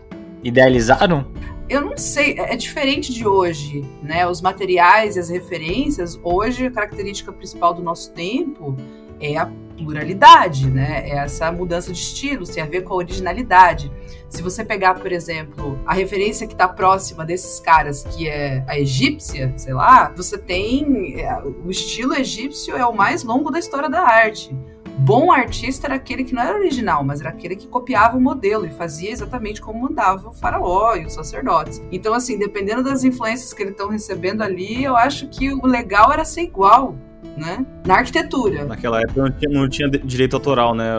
[0.43, 1.25] idealizaram?
[1.69, 4.27] Eu não sei, é, é diferente de hoje, né?
[4.27, 8.75] Os materiais e as referências, hoje a característica principal do nosso tempo
[9.19, 11.07] é a pluralidade, né?
[11.09, 13.91] É essa mudança de estilos, tem a ver com a originalidade.
[14.29, 18.79] Se você pegar, por exemplo, a referência que está próxima desses caras, que é a
[18.79, 21.19] egípcia, sei lá, você tem.
[21.19, 24.55] É, o estilo egípcio é o mais longo da história da arte.
[24.97, 28.65] Bom artista era aquele que não era original, mas era aquele que copiava o modelo
[28.65, 31.83] e fazia exatamente como mandava o faraó e os sacerdotes.
[31.91, 36.13] Então, assim, dependendo das influências que eles estão recebendo ali, eu acho que o legal
[36.13, 36.95] era ser igual
[37.37, 37.65] né?
[37.85, 38.65] Na arquitetura.
[38.65, 40.91] Naquela época não tinha, não tinha direito autoral, né?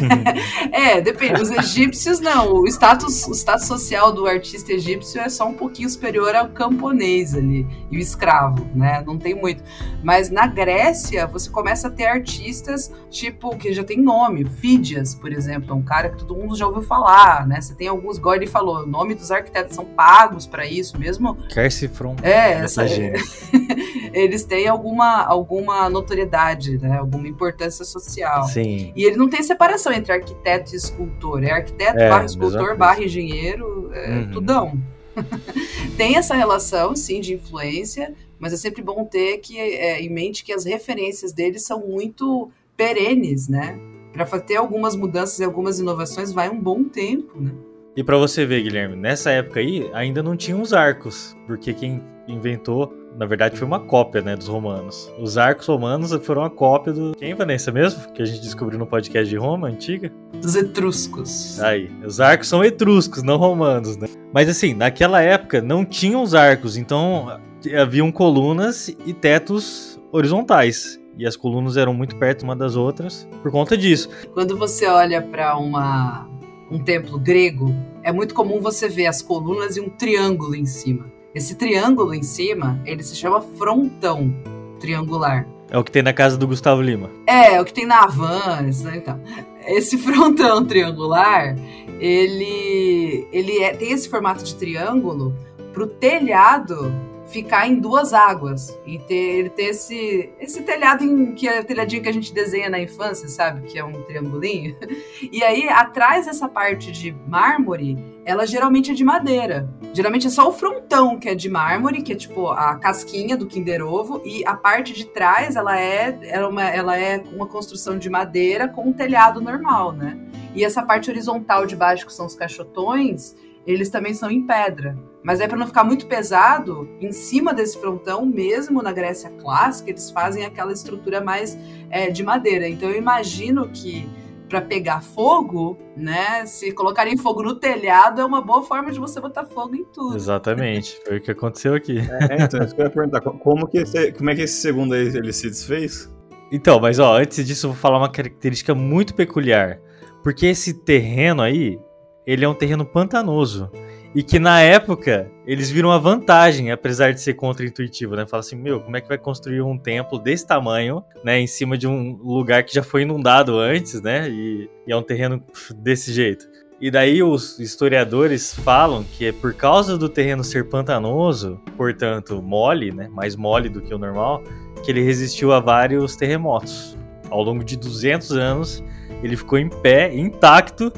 [0.72, 1.40] é, depende.
[1.40, 2.54] Os egípcios, não.
[2.54, 7.34] O status, o status social do artista egípcio é só um pouquinho superior ao camponês
[7.34, 7.66] ali.
[7.90, 9.02] E o escravo, né?
[9.06, 9.62] Não tem muito.
[10.02, 14.44] Mas na Grécia, você começa a ter artistas, tipo, que já tem nome.
[14.44, 17.60] Fídias, por exemplo, é um cara que todo mundo já ouviu falar, né?
[17.60, 21.36] Você tem alguns, igual ele falou, o nome dos arquitetos são pagos para isso mesmo.
[21.48, 22.16] Kersifron.
[22.22, 22.84] É, essa,
[24.12, 25.49] eles têm alguma, alguma
[25.90, 26.98] notoriedade, né?
[26.98, 28.44] Alguma importância social.
[28.44, 28.92] Sim.
[28.94, 31.42] E ele não tem separação entre arquiteto e escultor.
[31.42, 34.30] É arquiteto é, barra escultor barra engenheiro, é uhum.
[34.30, 34.78] tudão.
[35.96, 40.44] tem essa relação, sim, de influência, mas é sempre bom ter que, é, em mente
[40.44, 43.78] que as referências deles são muito perenes, né?
[44.12, 47.52] Para ter algumas mudanças e algumas inovações vai um bom tempo, né?
[47.96, 52.02] E para você ver, Guilherme, nessa época aí ainda não tinha os arcos, porque quem
[52.26, 55.12] inventou na verdade foi uma cópia, né, dos romanos.
[55.18, 57.14] Os arcos romanos foram uma cópia do...
[57.14, 58.10] Quem, Vanessa, mesmo?
[58.14, 60.10] Que a gente descobriu no podcast de Roma, antiga?
[60.40, 61.60] Dos etruscos.
[61.60, 64.08] Aí, os arcos são etruscos, não romanos, né?
[64.32, 67.38] Mas assim, naquela época não tinham os arcos, então
[67.78, 70.98] haviam colunas e tetos horizontais.
[71.18, 74.08] E as colunas eram muito perto uma das outras por conta disso.
[74.32, 76.26] Quando você olha para uma
[76.70, 81.19] um templo grego, é muito comum você ver as colunas e um triângulo em cima.
[81.34, 84.34] Esse triângulo em cima, ele se chama frontão
[84.80, 85.46] triangular.
[85.70, 87.08] É o que tem na casa do Gustavo Lima.
[87.26, 89.22] É, é o que tem na Havana, né, então.
[89.64, 91.56] Esse frontão triangular,
[92.00, 95.32] ele, ele é, tem esse formato de triângulo
[95.72, 96.92] para o telhado
[97.30, 101.64] ficar em duas águas e ter, ele ter esse, esse telhado em, que é o
[101.64, 103.68] telhadinho que a gente desenha na infância, sabe?
[103.68, 104.76] Que é um triangulinho.
[105.32, 107.96] E aí, atrás dessa parte de mármore,
[108.30, 109.68] ela geralmente é de madeira.
[109.92, 113.46] Geralmente é só o frontão que é de mármore, que é tipo a casquinha do
[113.46, 117.46] Kinder Ovo, e a parte de trás ela é, ela é, uma, ela é uma
[117.46, 120.16] construção de madeira com um telhado normal, né?
[120.54, 123.34] E essa parte horizontal de baixo, que são os caixotões,
[123.66, 124.96] eles também são em pedra.
[125.22, 129.90] Mas é para não ficar muito pesado, em cima desse frontão, mesmo na Grécia clássica,
[129.90, 131.58] eles fazem aquela estrutura mais
[131.90, 132.68] é, de madeira.
[132.68, 134.08] Então eu imagino que
[134.50, 136.44] para pegar fogo, né?
[136.44, 140.16] Se colocarem fogo no telhado é uma boa forma de você botar fogo em tudo.
[140.16, 141.98] Exatamente, foi o que aconteceu aqui.
[141.98, 145.32] É, então, eu ia perguntar, como que esse, como é que esse segundo aí ele
[145.32, 146.12] se desfez?
[146.52, 149.80] Então, mas ó, antes disso eu vou falar uma característica muito peculiar,
[150.22, 151.78] porque esse terreno aí,
[152.26, 153.70] ele é um terreno pantanoso.
[154.14, 158.26] E que na época eles viram a vantagem, apesar de ser contra-intuitivo, né?
[158.26, 161.38] Fala assim, meu, como é que vai construir um templo desse tamanho, né?
[161.38, 164.28] Em cima de um lugar que já foi inundado antes, né?
[164.28, 165.42] E, e é um terreno
[165.76, 166.48] desse jeito.
[166.80, 172.90] E daí os historiadores falam que é por causa do terreno ser pantanoso, portanto mole,
[172.90, 173.08] né?
[173.12, 174.42] Mais mole do que o normal,
[174.82, 176.96] que ele resistiu a vários terremotos.
[177.28, 178.82] Ao longo de 200 anos,
[179.22, 180.92] ele ficou em pé, intacto,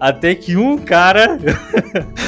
[0.00, 1.38] até que um cara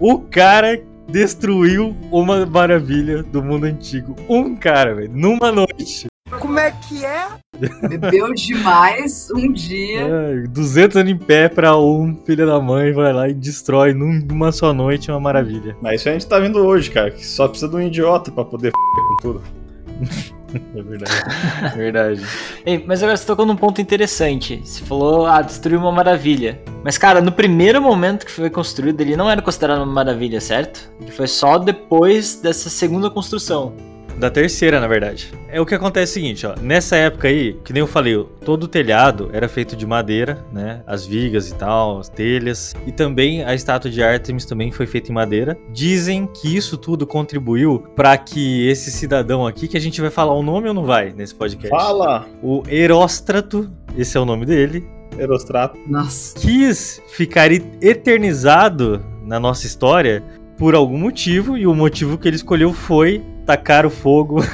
[0.00, 4.16] O cara destruiu uma maravilha do mundo antigo.
[4.26, 6.06] Um cara, velho, numa noite.
[6.38, 7.28] Como é que é?
[7.86, 10.06] Bebeu demais um dia.
[10.06, 14.50] Ai, 200 anos em pé pra um, filho da mãe, vai lá e destrói numa
[14.52, 15.76] só noite, uma maravilha.
[15.82, 18.42] Mas isso a gente tá vendo hoje, cara, que só precisa de um idiota pra
[18.42, 18.74] poder f
[19.08, 19.42] com tudo.
[20.74, 21.12] É verdade.
[21.62, 22.26] É verdade.
[22.64, 24.60] Ei, mas agora você tocou num ponto interessante.
[24.64, 26.60] Você falou, ah, destruiu uma maravilha.
[26.82, 30.90] Mas, cara, no primeiro momento que foi construído, ele não era considerado uma maravilha, certo?
[31.00, 33.74] Ele foi só depois dessa segunda construção.
[34.20, 35.32] Da terceira, na verdade.
[35.48, 36.54] É o que acontece é o seguinte, ó.
[36.60, 40.82] Nessa época aí, que nem eu falei, todo o telhado era feito de madeira, né?
[40.86, 42.74] As vigas e tal, as telhas.
[42.86, 45.56] E também a estátua de Artemis também foi feita em madeira.
[45.72, 50.34] Dizem que isso tudo contribuiu para que esse cidadão aqui, que a gente vai falar
[50.34, 51.70] o nome ou não vai nesse podcast?
[51.70, 52.28] Fala!
[52.42, 54.84] O Heróstrato, esse é o nome dele.
[55.18, 55.78] Herostrato.
[55.86, 56.38] Nossa.
[56.38, 60.22] Quis ficar eternizado na nossa história
[60.60, 64.44] por algum motivo, e o motivo que ele escolheu foi tacar o fogo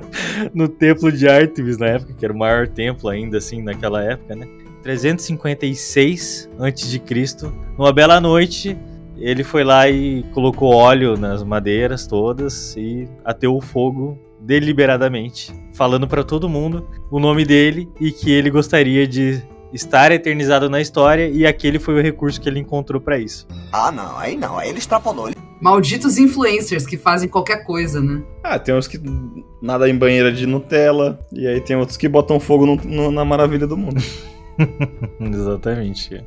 [0.54, 4.34] no templo de Artemis na época, que era o maior templo ainda assim naquela época,
[4.34, 4.48] né?
[4.82, 8.74] 356 a.C., numa bela noite,
[9.18, 16.08] ele foi lá e colocou óleo nas madeiras todas e ateou o fogo deliberadamente, falando
[16.08, 19.42] para todo mundo o nome dele e que ele gostaria de
[19.72, 23.46] estar eternizado na história e aquele foi o recurso que ele encontrou para isso.
[23.72, 25.30] Ah, não, aí não, aí ele extrapolou.
[25.60, 28.22] Malditos influencers que fazem qualquer coisa, né?
[28.42, 28.98] Ah, tem uns que
[29.60, 33.24] nada em banheira de Nutella, e aí tem outros que botam fogo no, no, na
[33.24, 34.02] maravilha do mundo.
[35.20, 36.24] Exatamente.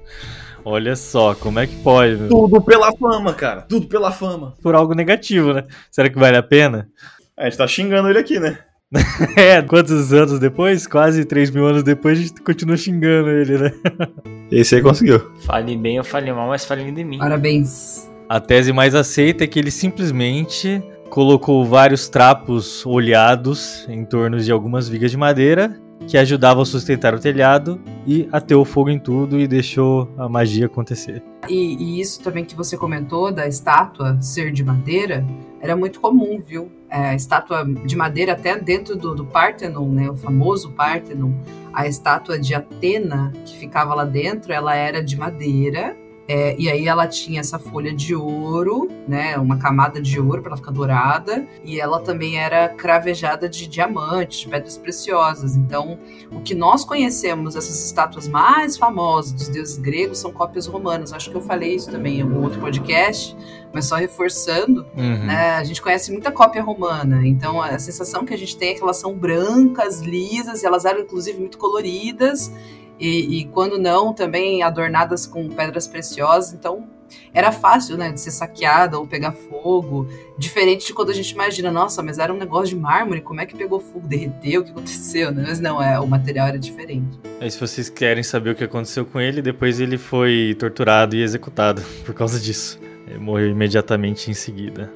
[0.66, 2.16] Olha só, como é que pode?
[2.16, 2.30] Meu?
[2.30, 3.64] Tudo pela fama, cara.
[3.64, 4.54] Tudo pela fama.
[4.62, 5.66] Por algo negativo, né?
[5.92, 6.88] Será que vale a pena?
[7.36, 8.60] A gente tá xingando ele aqui, né?
[9.36, 10.86] é, quantos anos depois?
[10.86, 13.72] Quase 3 mil anos depois, a gente continua xingando ele, né?
[14.52, 15.32] Esse aí conseguiu.
[15.46, 17.18] Fale bem ou fale mal, mas fale de mim.
[17.18, 18.10] Parabéns.
[18.30, 24.52] A tese mais aceita é que ele simplesmente colocou vários trapos olhados em torno de
[24.52, 29.40] algumas vigas de madeira que ajudavam a sustentar o telhado e ateou fogo em tudo
[29.40, 31.24] e deixou a magia acontecer.
[31.48, 35.26] E, e, isso também que você comentou da estátua ser de madeira
[35.64, 36.70] era muito comum, viu?
[36.90, 40.10] É, a estátua de madeira até dentro do, do Parthenon, né?
[40.10, 41.32] O famoso Parthenon,
[41.72, 45.96] a estátua de Atena que ficava lá dentro, ela era de madeira
[46.28, 50.52] é, e aí ela tinha essa folha de ouro, né, uma camada de ouro para
[50.52, 55.56] ela ficar dourada, e ela também era cravejada de diamantes, de pedras preciosas.
[55.56, 56.00] Então,
[56.32, 61.12] o que nós conhecemos, essas estátuas mais famosas dos deuses gregos, são cópias romanas.
[61.12, 63.36] Acho que eu falei isso também em algum outro podcast,
[63.74, 65.26] mas só reforçando, uhum.
[65.26, 67.28] né, a gente conhece muita cópia romana.
[67.28, 70.86] Então, a sensação que a gente tem é que elas são brancas, lisas, e elas
[70.86, 72.52] eram inclusive muito coloridas
[73.00, 76.54] e, e, quando não, também adornadas com pedras preciosas.
[76.54, 76.88] Então,
[77.34, 80.08] era fácil, né, de ser saqueada ou pegar fogo.
[80.38, 83.46] Diferente de quando a gente imagina, nossa, mas era um negócio de mármore, como é
[83.46, 84.08] que pegou fogo?
[84.08, 84.62] Derreteu?
[84.62, 85.32] O que aconteceu?
[85.32, 85.44] Né?
[85.48, 87.20] Mas não, é, o material era diferente.
[87.40, 91.22] Aí, se vocês querem saber o que aconteceu com ele, depois ele foi torturado e
[91.22, 92.80] executado por causa disso.
[93.08, 94.92] Ele morreu imediatamente em seguida.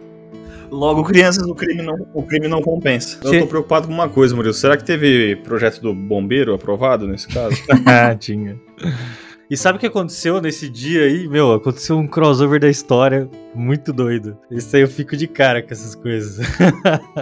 [0.70, 3.20] Logo, crianças, o crime não, o crime não compensa.
[3.24, 4.54] Eu tô preocupado com uma coisa, Murilo.
[4.54, 7.56] Será que teve projeto do bombeiro aprovado nesse caso?
[7.86, 8.60] ah, tinha.
[9.50, 11.28] E sabe o que aconteceu nesse dia aí?
[11.28, 14.38] Meu, aconteceu um crossover da história muito doido.
[14.52, 16.46] Isso aí eu fico de cara com essas coisas.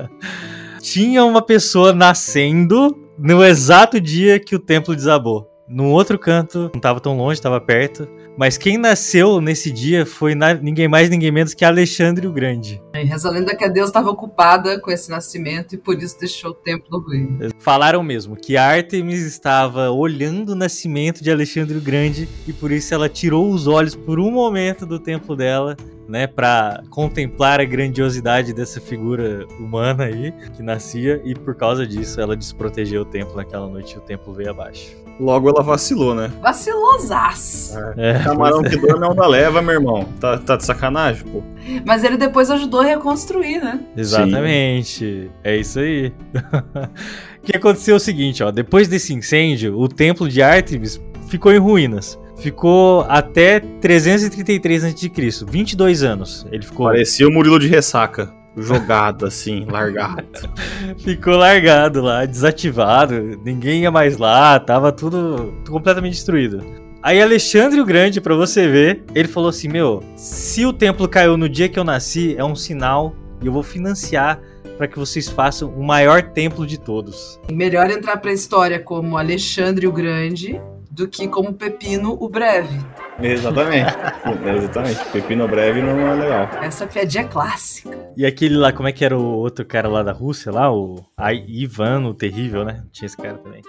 [0.81, 5.49] Tinha uma pessoa nascendo no exato dia que o templo desabou.
[5.67, 8.07] Num outro canto, não tava tão longe, tava perto.
[8.37, 12.81] Mas quem nasceu nesse dia foi na, ninguém mais, ninguém menos que Alexandre o Grande.
[12.93, 16.19] E reza a lenda que a Deus estava ocupada com esse nascimento e por isso
[16.19, 17.39] deixou o templo ruim.
[17.59, 22.93] Falaram mesmo que Artemis estava olhando o nascimento de Alexandre o Grande e por isso
[22.93, 28.53] ela tirou os olhos por um momento do templo dela né, para contemplar a grandiosidade
[28.53, 33.67] dessa figura humana aí que nascia e por causa disso ela desprotegeu o templo naquela
[33.67, 35.05] noite e o templo veio abaixo.
[35.19, 36.29] Logo ela vacilou, né?
[36.41, 37.77] Vacilosaço.
[37.95, 38.19] É.
[38.21, 40.05] Camarão que dorme é onda leva, meu irmão.
[40.19, 41.41] Tá, tá de sacanagem, pô.
[41.85, 43.79] Mas ele depois ajudou a reconstruir, né?
[43.95, 45.23] Exatamente.
[45.23, 45.29] Sim.
[45.41, 46.13] É isso aí.
[47.39, 48.51] o que aconteceu é o seguinte, ó.
[48.51, 56.03] Depois desse incêndio, o templo de Artemis ficou em ruínas ficou até 333 a.C., 22
[56.03, 56.45] anos.
[56.51, 56.87] Ele ficou.
[56.87, 58.31] Parecia o Murilo de ressaca.
[58.57, 60.23] Jogado assim, largado.
[61.03, 63.37] Ficou largado lá, desativado.
[63.43, 66.63] Ninguém ia mais lá, tava tudo, tudo completamente destruído.
[67.03, 71.35] Aí Alexandre o Grande, para você ver, ele falou assim: Meu, se o templo caiu
[71.35, 74.39] no dia que eu nasci, é um sinal e eu vou financiar
[74.77, 77.39] para que vocês façam o maior templo de todos.
[77.51, 80.59] Melhor entrar para a história como Alexandre o Grande
[80.95, 82.79] do que como Pepino o Breve.
[83.21, 83.93] Exatamente.
[84.57, 85.05] Exatamente.
[85.11, 86.49] Pepino Breve não é legal.
[86.63, 88.09] Essa piadinha é clássica.
[88.15, 90.71] E aquele lá, como é que era o outro cara lá da Rússia lá?
[90.73, 92.83] O Ai- Ivan, o terrível, né?
[92.91, 93.61] Tinha esse cara também.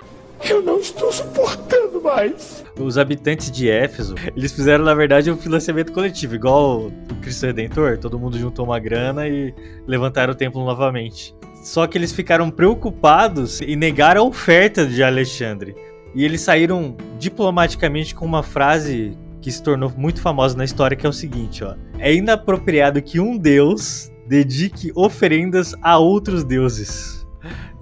[0.48, 2.64] Eu não estou suportando mais.
[2.78, 7.98] Os habitantes de Éfeso, eles fizeram, na verdade, um financiamento coletivo, igual o Cristo Redentor.
[7.98, 9.52] Todo mundo juntou uma grana e
[9.86, 11.34] levantaram o templo novamente.
[11.64, 15.74] Só que eles ficaram preocupados e negaram a oferta de Alexandre.
[16.16, 21.04] E eles saíram diplomaticamente com uma frase que se tornou muito famosa na história, que
[21.04, 21.74] é o seguinte, ó.
[21.98, 27.26] É inapropriado que um deus dedique oferendas a outros deuses.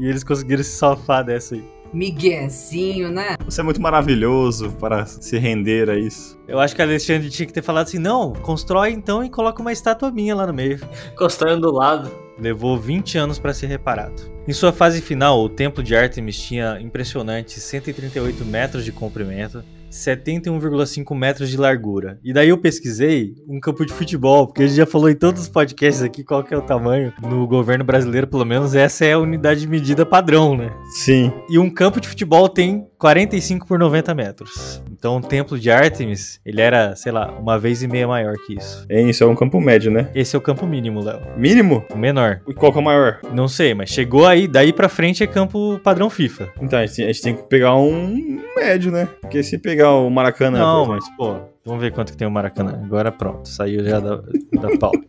[0.00, 1.64] E eles conseguiram se safar dessa aí.
[1.92, 3.36] Miguezinho, né?
[3.44, 6.36] Você é muito maravilhoso para se render a isso.
[6.48, 9.70] Eu acho que Alexandre tinha que ter falado assim: não, constrói então e coloca uma
[9.72, 10.80] estátua minha lá no meio.
[11.12, 12.10] Encostando do lado.
[12.38, 14.34] Levou 20 anos para ser reparado.
[14.46, 21.14] Em sua fase final, o templo de Artemis tinha impressionantes 138 metros de comprimento, 71,5
[21.16, 22.18] metros de largura.
[22.24, 25.42] E daí eu pesquisei um campo de futebol, porque a gente já falou em todos
[25.42, 27.12] os podcasts aqui qual que é o tamanho.
[27.22, 30.70] No governo brasileiro, pelo menos, essa é a unidade de medida padrão, né?
[30.96, 31.32] Sim.
[31.48, 34.82] E um campo de futebol tem 45 por 90 metros.
[34.90, 38.54] Então o templo de Artemis, ele era, sei lá, uma vez e meia maior que
[38.54, 38.86] isso.
[38.88, 40.10] É isso, é um campo médio, né?
[40.14, 41.20] Esse é o campo mínimo, Léo.
[41.36, 41.84] Mínimo?
[41.92, 42.40] O menor.
[42.48, 43.20] E qual que é o maior?
[43.30, 46.50] Não sei, mas chegou aí, daí pra frente é campo padrão FIFA.
[46.62, 49.06] Então, a gente, a gente tem que pegar um médio, né?
[49.20, 50.60] Porque se pegar o Maracanã.
[50.60, 52.80] Não, mas pô, vamos ver quanto que tem o Maracanã.
[52.82, 54.92] Agora pronto, saiu já da, da pau.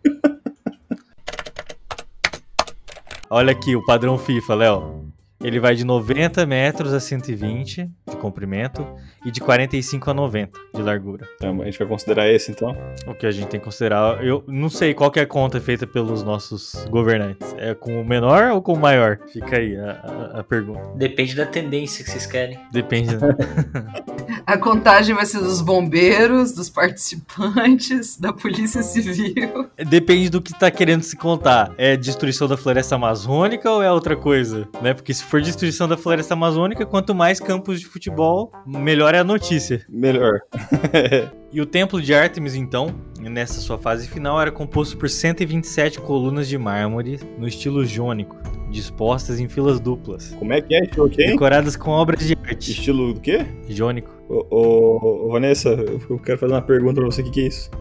[3.29, 5.04] Olha aqui o padrão FIFA, Léo.
[5.43, 8.87] Ele vai de 90 metros a 120 de comprimento
[9.25, 11.27] e de 45 a 90 de largura.
[11.35, 12.75] Então, a gente vai considerar esse, então.
[13.05, 14.23] O que a gente tem que considerar.
[14.25, 17.53] Eu não sei qual que é a conta feita pelos nossos governantes.
[17.57, 19.19] É com o menor ou com o maior?
[19.31, 19.91] Fica aí a,
[20.35, 20.81] a- a pergunta.
[20.95, 22.57] Depende da tendência que vocês querem.
[22.71, 23.15] Depende.
[23.17, 23.35] né?
[24.47, 29.69] A contagem vai ser dos bombeiros, dos participantes, da polícia civil.
[29.87, 31.73] Depende do que tá querendo se contar.
[31.77, 34.67] É destruição da floresta amazônica ou é outra coisa?
[34.81, 34.93] Né?
[34.93, 39.23] Porque se for destruição da floresta amazônica, quanto mais campos de futebol, melhor é a
[39.23, 39.85] notícia.
[39.89, 40.39] Melhor.
[41.55, 46.49] E o templo de Artemis, então, nessa sua fase final, era composto por 127 colunas
[46.49, 48.35] de mármore no estilo jônico,
[48.69, 50.83] dispostas em filas duplas, Como é que é?
[50.83, 51.27] Estilo quem?
[51.27, 52.71] decoradas com obras de arte.
[52.71, 53.45] Estilo do quê?
[53.69, 54.11] Jônico.
[54.27, 57.21] Ô, ô, ô, Vanessa, eu quero fazer uma pergunta pra você.
[57.21, 57.71] O que, que é isso?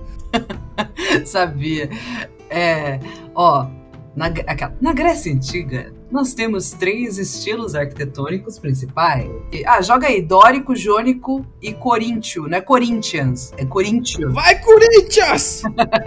[1.26, 1.90] Sabia.
[2.50, 3.00] É,
[3.34, 3.66] ó,
[4.16, 4.32] na,
[4.80, 9.28] na Grécia Antiga, nós temos três estilos arquitetônicos principais.
[9.66, 12.44] Ah, joga aí, dórico, jônico e coríntio.
[12.48, 14.30] Não é Corinthians, é coríntio.
[14.32, 15.62] Vai, Corinthians!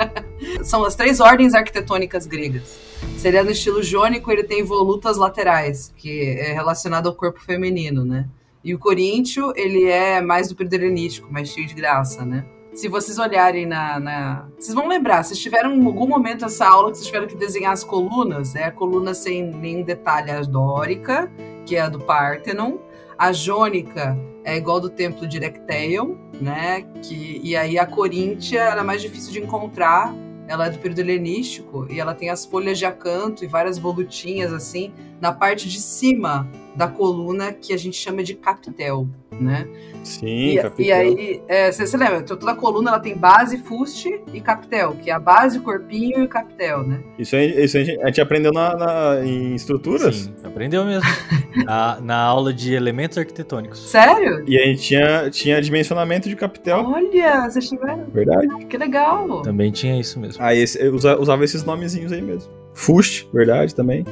[0.64, 2.80] São as três ordens arquitetônicas gregas.
[3.18, 8.28] Seria no estilo jônico, ele tem volutas laterais, que é relacionado ao corpo feminino, né?
[8.64, 12.46] E o coríntio, ele é mais do período helenístico, mais cheio de graça, né?
[12.78, 16.92] Se vocês olharem na, na- Vocês vão lembrar, vocês tiveram em algum momento essa aula
[16.92, 21.28] que vocês tiveram que desenhar as colunas, é a coluna sem nenhum detalhe, a dórica,
[21.66, 22.78] que é a do Parthenon.
[23.18, 26.84] A jônica é igual do templo de Erecteion, né?
[27.02, 30.14] Que, e aí a coríntia ela é mais difícil de encontrar,
[30.48, 34.54] ela é do período helenístico e ela tem as folhas de acanto e várias volutinhas
[34.54, 39.08] assim na parte de cima da coluna que a gente chama de capitel,
[39.40, 39.68] né?
[40.04, 40.86] Sim, E, capitão.
[40.86, 42.22] e aí, é, você se lembra?
[42.22, 46.20] Toda a coluna ela tem base, fuste e capitel, que é a base, o corpinho
[46.20, 47.00] e o capitel, né?
[47.18, 50.16] Isso, aí, isso aí a gente- a gente aprendeu na, na- em estruturas.
[50.16, 51.10] Sim, aprendeu mesmo.
[51.66, 53.90] na, na aula de elementos arquitetônicos.
[53.90, 54.44] Sério?
[54.48, 56.86] E a gente tinha, tinha dimensionamento de capitel.
[56.86, 58.06] Olha, vocês tiveram.
[58.14, 58.66] Verdade.
[58.68, 59.42] Que legal.
[59.42, 60.42] Também tinha isso mesmo.
[60.44, 62.52] Aí esse, eu usa- usava esses nomezinhos aí mesmo.
[62.78, 64.06] Fuste, verdade, também.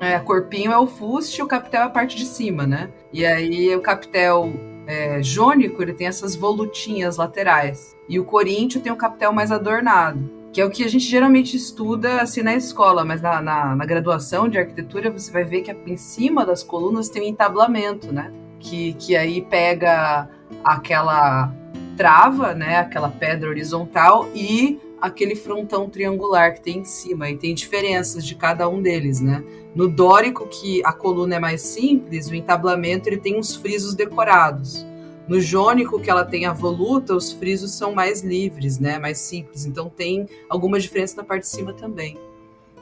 [0.00, 2.90] É, corpinho é o fuste o capitel é a parte de cima, né?
[3.12, 4.52] E aí o capitel
[4.88, 7.96] é, jônico, ele tem essas volutinhas laterais.
[8.08, 10.28] E o coríntio tem um capitel mais adornado.
[10.52, 13.86] Que é o que a gente geralmente estuda assim na escola, mas na, na, na
[13.86, 18.32] graduação de arquitetura você vai ver que em cima das colunas tem um entablamento, né?
[18.58, 20.28] Que, que aí pega
[20.64, 21.52] aquela
[21.96, 22.78] trava, né?
[22.78, 27.30] Aquela pedra horizontal e aquele frontão triangular que tem em cima.
[27.30, 29.42] E tem diferenças de cada um deles, né?
[29.74, 34.86] No dórico, que a coluna é mais simples, o entablamento ele tem uns frisos decorados.
[35.28, 38.98] No jônico, que ela tem a voluta, os frisos são mais livres, né?
[38.98, 39.66] Mais simples.
[39.66, 42.16] Então tem alguma diferença na parte de cima também.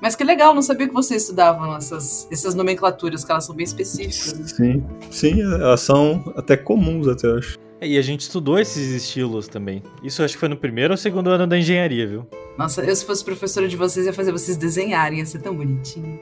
[0.00, 3.64] Mas que legal, não sabia que vocês estudavam essas, essas nomenclaturas, que elas são bem
[3.64, 4.38] específicas.
[4.38, 4.46] né?
[4.46, 4.84] Sim.
[5.10, 7.58] Sim, elas são até comuns, até acho.
[7.80, 9.82] É, E a gente estudou esses estilos também.
[10.02, 12.26] Isso acho que foi no primeiro ou segundo ano da engenharia, viu?
[12.58, 16.18] Nossa, eu se fosse professora de vocês, ia fazer vocês desenharem, ia ser tão bonitinho.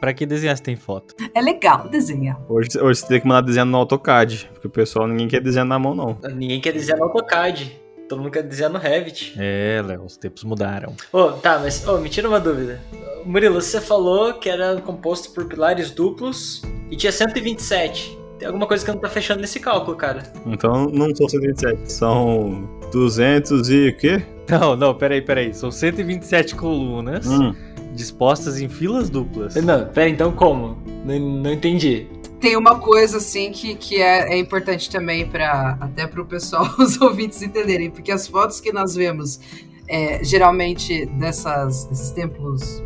[0.00, 1.14] Pra que desenhar se tem foto?
[1.34, 2.38] É legal desenhar.
[2.48, 5.66] Hoje, hoje você tem que mandar desenho no AutoCAD, porque o pessoal ninguém quer desenhar
[5.66, 6.18] na mão, não.
[6.34, 7.80] Ninguém quer dizer no AutoCAD.
[8.08, 9.34] todo mundo quer desenhar no Revit.
[9.38, 10.94] É, Léo, os tempos mudaram.
[11.12, 12.80] Ô, tá, mas ô, me tira uma dúvida.
[13.24, 18.18] Murilo, você falou que era composto por pilares duplos e tinha 127.
[18.44, 20.22] Tem alguma coisa que não tá fechando nesse cálculo, cara.
[20.44, 24.22] Então não são 127, são 200 e o quê?
[24.50, 25.54] Não, não, peraí, peraí.
[25.54, 27.54] São 127 colunas Hum.
[27.94, 29.54] dispostas em filas duplas.
[29.54, 30.76] Não, pera, então como?
[31.06, 32.06] Não, não entendi.
[32.38, 36.68] Tem uma coisa assim que, que é, é importante também para até para o pessoal,
[36.78, 39.40] os ouvintes entenderem, porque as fotos que nós vemos
[39.88, 42.82] é, geralmente dessas, desses templos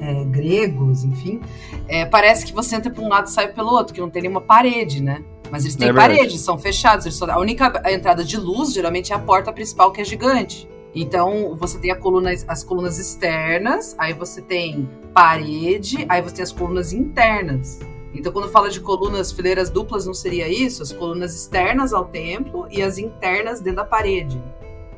[0.00, 1.40] é, gregos, enfim,
[1.86, 4.22] é, parece que você entra por um lado e sai pelo outro, que não tem
[4.22, 5.22] nenhuma parede, né?
[5.50, 7.12] Mas eles têm É paredes, são fechados.
[7.16, 10.68] só- a única entrada de luz geralmente é a porta principal que é gigante.
[10.94, 16.52] Então você tem coluna, as colunas externas, aí você tem parede, aí você tem as
[16.52, 17.78] colunas internas.
[18.14, 20.82] Então, quando fala de colunas, fileiras duplas, não seria isso?
[20.82, 24.42] As colunas externas ao templo e as internas dentro da parede.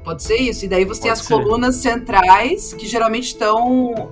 [0.05, 0.65] Pode ser isso.
[0.65, 1.35] E daí você tem Pode as ser.
[1.35, 4.11] colunas centrais, que geralmente estão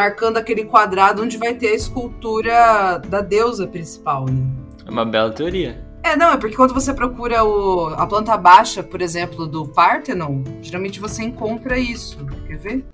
[0.00, 4.44] marcando aquele quadrado onde vai ter a escultura da deusa principal, né?
[4.86, 5.82] É uma bela teoria.
[6.02, 10.42] É, não, é porque quando você procura o- a planta baixa, por exemplo, do Parthenon,
[10.60, 12.18] geralmente você encontra isso.
[12.46, 12.84] Quer ver?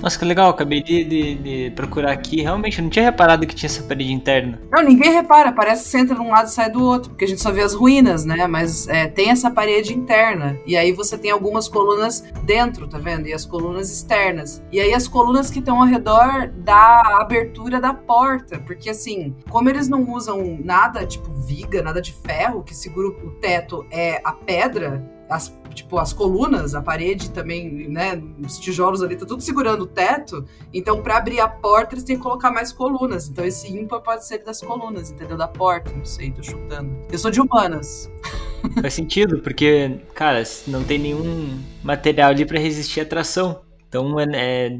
[0.00, 2.40] Nossa, que legal, acabei de, de- de procurar aqui.
[2.40, 4.60] Realmente, eu não tinha reparado que tinha essa parede interna.
[4.70, 7.24] Não, ninguém repara, parece que você entra de um lado e sai do outro, porque
[7.24, 8.46] a gente só vê as ruínas, né?
[8.46, 10.56] Mas é, tem essa parede interna.
[10.64, 13.26] E aí você tem algumas colunas dentro, tá vendo?
[13.26, 14.62] E as colunas externas.
[14.70, 18.58] E aí as colunas que estão ao redor da abertura da porta.
[18.60, 23.30] Porque assim, como eles não usam nada, tipo viga, nada de ferro, que segura o
[23.40, 25.17] teto é a pedra.
[25.28, 28.22] As, tipo, as colunas, a parede também, né?
[28.42, 30.44] Os tijolos ali, tá tudo segurando o teto.
[30.72, 33.28] Então, pra abrir a porta, eles têm que colocar mais colunas.
[33.28, 35.36] Então, esse ímpar pode ser das colunas, entendeu?
[35.36, 36.96] Da porta, não sei, tô chutando.
[37.12, 38.10] Eu sou de humanas.
[38.80, 43.60] Faz sentido, porque, cara, não tem nenhum material ali pra resistir à tração.
[43.88, 44.78] Então é, é,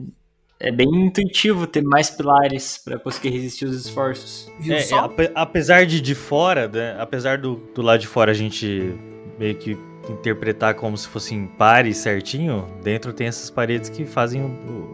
[0.61, 4.51] é bem intuitivo ter mais pilares pra conseguir resistir os esforços.
[4.61, 8.35] Viu É, é, apesar de de fora, né, apesar do, do lado de fora a
[8.35, 8.95] gente
[9.39, 9.79] meio que
[10.13, 14.43] interpretar como se fossem pares certinho, dentro tem essas paredes que fazem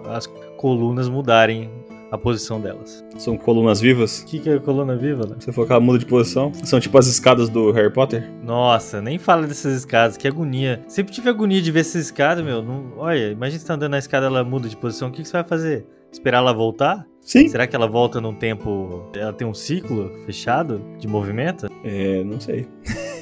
[0.07, 1.71] as colunas mudarem
[2.11, 3.05] a posição delas.
[3.19, 4.21] São colunas vivas.
[4.21, 5.37] O que, que é coluna viva, né?
[5.39, 6.53] Que ela muda de posição.
[6.55, 8.31] São tipo as escadas do Harry Potter.
[8.43, 10.83] Nossa, nem fala dessas escadas, que agonia.
[10.87, 12.63] Sempre tive agonia de ver essas escadas, meu.
[12.63, 15.29] Não- olha, imagina você tá andando na escada ela muda de posição, o que, que
[15.29, 15.87] você vai fazer?
[16.13, 17.05] Esperar ela voltar?
[17.21, 17.49] Sim.
[17.49, 19.11] Será que ela volta num tempo.
[19.17, 21.67] Ela tem um ciclo fechado de movimento?
[21.83, 22.69] É, não sei.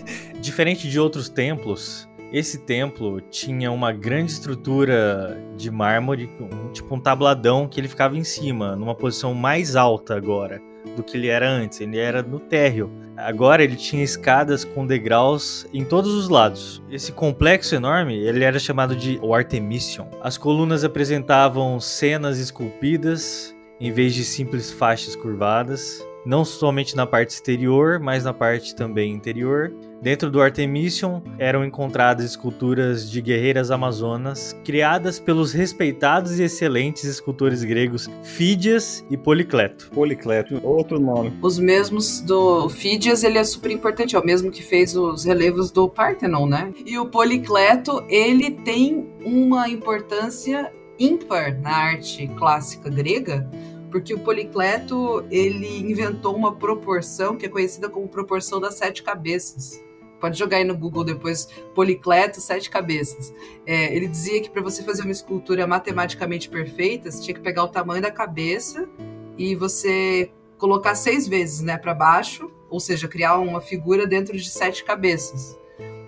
[0.42, 6.28] Diferente de outros templos, esse templo tinha uma grande estrutura de mármore,
[6.72, 10.60] tipo um tabladão que ele ficava em cima, numa posição mais alta agora
[10.96, 11.80] do que ele era antes.
[11.80, 12.90] Ele era no térreo.
[13.16, 16.82] Agora ele tinha escadas com degraus em todos os lados.
[16.90, 20.08] Esse complexo enorme, ele era chamado de o Artemision.
[20.20, 27.30] As colunas apresentavam cenas esculpidas em vez de simples faixas curvadas, não somente na parte
[27.30, 29.72] exterior, mas na parte também interior.
[30.02, 37.62] Dentro do Artemision eram encontradas esculturas de guerreiras amazonas criadas pelos respeitados e excelentes escultores
[37.62, 39.88] gregos Fídias e Policleto.
[39.94, 41.32] Policleto, outro nome.
[41.40, 45.70] Os mesmos do Fídias, ele é super importante, é o mesmo que fez os relevos
[45.70, 46.74] do Parthenon, né?
[46.84, 53.48] E o Policleto, ele tem uma importância ímpar na arte clássica grega,
[53.88, 59.80] porque o Policleto, ele inventou uma proporção que é conhecida como proporção das sete cabeças.
[60.22, 63.34] Pode jogar aí no Google depois, Policleto, sete cabeças.
[63.66, 67.64] É, ele dizia que para você fazer uma escultura matematicamente perfeita, você tinha que pegar
[67.64, 68.88] o tamanho da cabeça
[69.36, 74.48] e você colocar seis vezes, né, para baixo, ou seja, criar uma figura dentro de
[74.48, 75.58] sete cabeças.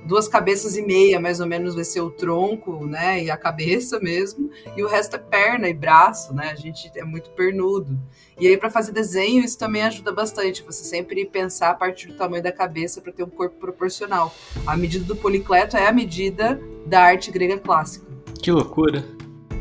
[0.05, 3.99] Duas cabeças e meia, mais ou menos, vai ser o tronco, né, e a cabeça
[4.01, 6.51] mesmo, e o resto é perna e braço, né?
[6.53, 7.99] A gente é muito pernudo.
[8.39, 10.63] E aí para fazer desenho isso também ajuda bastante.
[10.63, 14.35] Você sempre pensar a partir do tamanho da cabeça para ter um corpo proporcional.
[14.67, 18.07] A medida do policleto é a medida da arte grega clássica.
[18.43, 19.05] Que loucura.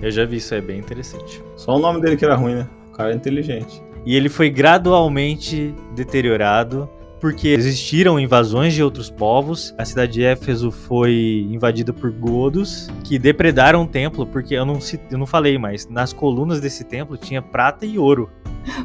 [0.02, 1.42] Eu já vi isso, é bem interessante.
[1.56, 2.70] Só o nome dele que era ruim, né?
[2.90, 3.82] O cara é inteligente.
[4.06, 6.90] E ele foi gradualmente deteriorado
[7.24, 9.74] porque existiram invasões de outros povos.
[9.78, 14.78] A cidade de Éfeso foi invadida por godos que depredaram o templo, porque eu não,
[15.10, 18.30] eu não falei, mas nas colunas desse templo tinha prata e ouro.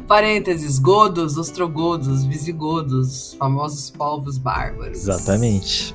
[0.07, 4.99] Parênteses, godos, ostrogodos, visigodos, famosos povos bárbaros.
[4.99, 5.93] Exatamente.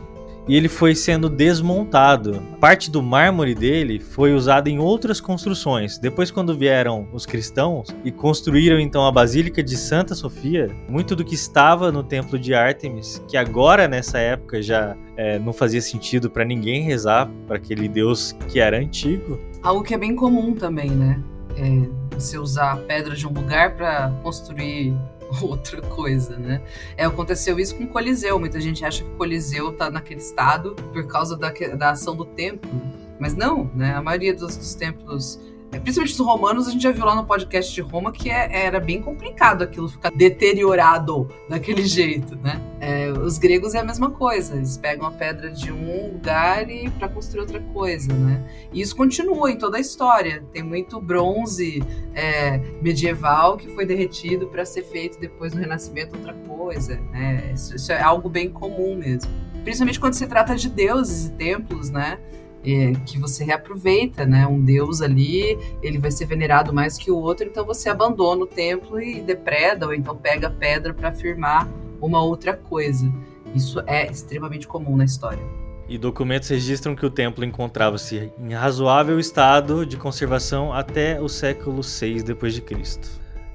[0.49, 2.43] E ele foi sendo desmontado.
[2.61, 5.99] Parte do mármore dele foi usada em outras construções.
[5.99, 11.25] Depois, quando vieram os cristãos e construíram então a Basílica de Santa Sofia, muito do
[11.25, 16.31] que estava no templo de Ártemis, que agora nessa época já é, não fazia sentido
[16.31, 19.39] para ninguém rezar para aquele deus que era antigo.
[19.63, 21.23] Algo que é bem comum também, né?
[21.57, 24.95] É você usar pedra de um lugar para construir
[25.43, 26.63] outra coisa, né?
[26.97, 28.39] É, aconteceu isso com o Coliseu.
[28.39, 32.25] Muita gente acha que o Coliseu tá naquele estado por causa da, da ação do
[32.25, 32.71] templo.
[33.19, 33.95] Mas não, né?
[33.95, 35.41] A maioria dos, dos templos
[35.75, 38.65] é, principalmente os romanos, a gente já viu lá no podcast de Roma que é,
[38.65, 42.63] era bem complicado aquilo ficar deteriorado daquele jeito, né?
[42.87, 46.91] É, os gregos é a mesma coisa, eles pegam a pedra de um lugar e
[46.91, 48.45] para construir outra coisa, né?
[48.75, 50.45] E isso continua em toda a história.
[50.53, 51.83] Tem muito bronze
[52.15, 57.53] é, medieval que foi derretido para ser feito depois no Renascimento outra coisa, né?
[57.55, 59.31] Isso, isso é algo bem comum mesmo.
[59.63, 62.19] Principalmente quando se trata de deuses e templos, né?
[62.67, 64.47] é, que você reaproveita, né?
[64.47, 68.47] Um deus ali, ele vai ser venerado mais que o outro, então você abandona o
[68.47, 71.67] templo e depreda, ou então pega pedra para afirmar
[72.01, 73.13] uma outra coisa.
[73.55, 75.43] Isso é extremamente comum na história.
[75.89, 81.83] E documentos registram que o templo encontrava-se em razoável estado de conservação até o século
[81.83, 83.09] VI depois de Cristo.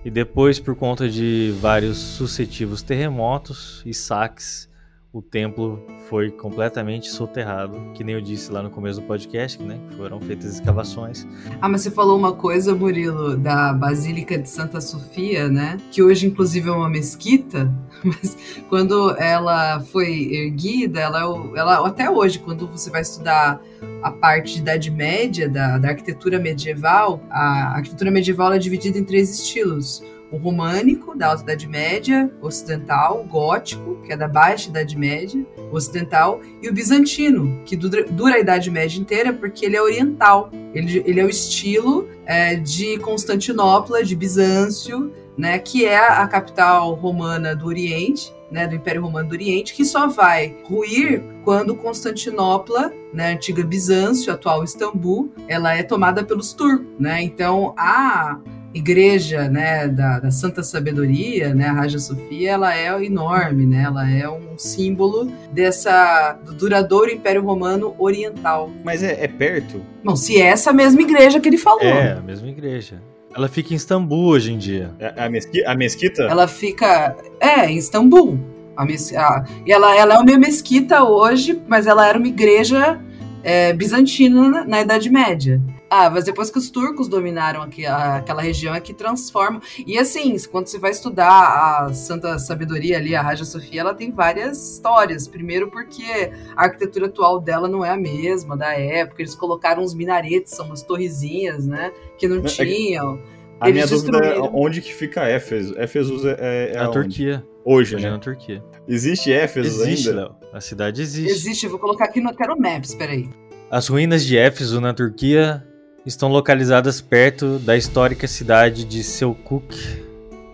[0.05, 4.68] E depois, por conta de vários sucessivos terremotos e saques,
[5.11, 9.79] o templo foi completamente soterrado, que nem eu disse lá no começo do podcast, né?
[9.97, 11.27] Foram feitas escavações.
[11.59, 15.77] Ah, mas você falou uma coisa, Murilo, da Basílica de Santa Sofia, né?
[15.91, 18.37] Que hoje, inclusive, é uma mesquita, mas
[18.69, 21.21] quando ela foi erguida, ela,
[21.55, 23.59] ela até hoje, quando você vai estudar
[24.03, 29.03] a parte de Idade Média, da, da arquitetura medieval, a arquitetura medieval é dividida em
[29.03, 34.69] três estilos o românico, da Alta Idade Média ocidental, o gótico, que é da Baixa
[34.69, 39.81] Idade Média ocidental, e o bizantino, que dura, a Idade Média inteira porque ele é
[39.81, 40.49] oriental.
[40.73, 46.93] Ele, ele é o estilo é, de Constantinopla, de Bizâncio, né, que é a capital
[46.95, 52.91] romana do Oriente, né, do Império Romano do Oriente, que só vai ruir quando Constantinopla,
[53.13, 57.21] né, antiga Bizâncio, atual Istambul, ela é tomada pelos turcos, né?
[57.21, 58.37] Então a
[58.73, 64.09] igreja né, da, da, Santa Sabedoria, né, a Raja Sofia, ela é enorme, né, ela
[64.09, 68.71] é um símbolo dessa do duradouro Império Romano Oriental.
[68.83, 69.81] Mas é, é perto?
[70.03, 71.81] Não, se é essa mesma igreja que ele falou.
[71.81, 73.01] É, a mesma igreja.
[73.35, 74.91] Ela fica em Istambul hoje em dia.
[74.99, 76.23] É, a, mesquita, a mesquita?
[76.23, 78.39] Ela fica, é, em Istambul.
[78.75, 82.99] A, mes, a, e ela, ela é uma mesquita hoje, mas ela era uma igreja
[83.43, 85.61] é, bizantina na, na Idade Média.
[85.89, 89.59] Ah, mas depois que os turcos dominaram aqui, aquela região é que transformam.
[89.87, 94.11] E assim, quando você vai estudar a Santa Sabedoria ali, a Raja Sofia, ela tem
[94.11, 95.27] várias histórias.
[95.27, 99.21] Primeiro porque a arquitetura atual dela não é a mesma da época.
[99.23, 101.91] Eles colocaram uns minaretes, são umas torrezinhas, né?
[102.19, 103.19] Que não, é tinham.
[103.59, 105.77] A minha dúvida é onde que fica Éfeso?
[105.77, 107.43] Éfeso é, é, é na Turquia.
[107.65, 108.09] Hoje, Hoje né?
[108.09, 108.63] é na Turquia.
[108.87, 110.21] Existe Éfeso existe, ainda?
[110.21, 110.35] Léo.
[110.53, 111.31] A cidade existe.
[111.31, 113.27] Existe, eu vou colocar aqui no Quero Maps, peraí.
[113.69, 115.63] As ruínas de Éfeso, na Turquia,
[116.09, 119.63] estão localizadas perto da histórica cidade de Selçuk,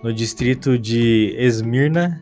[0.04, 2.22] no distrito de Esmirna,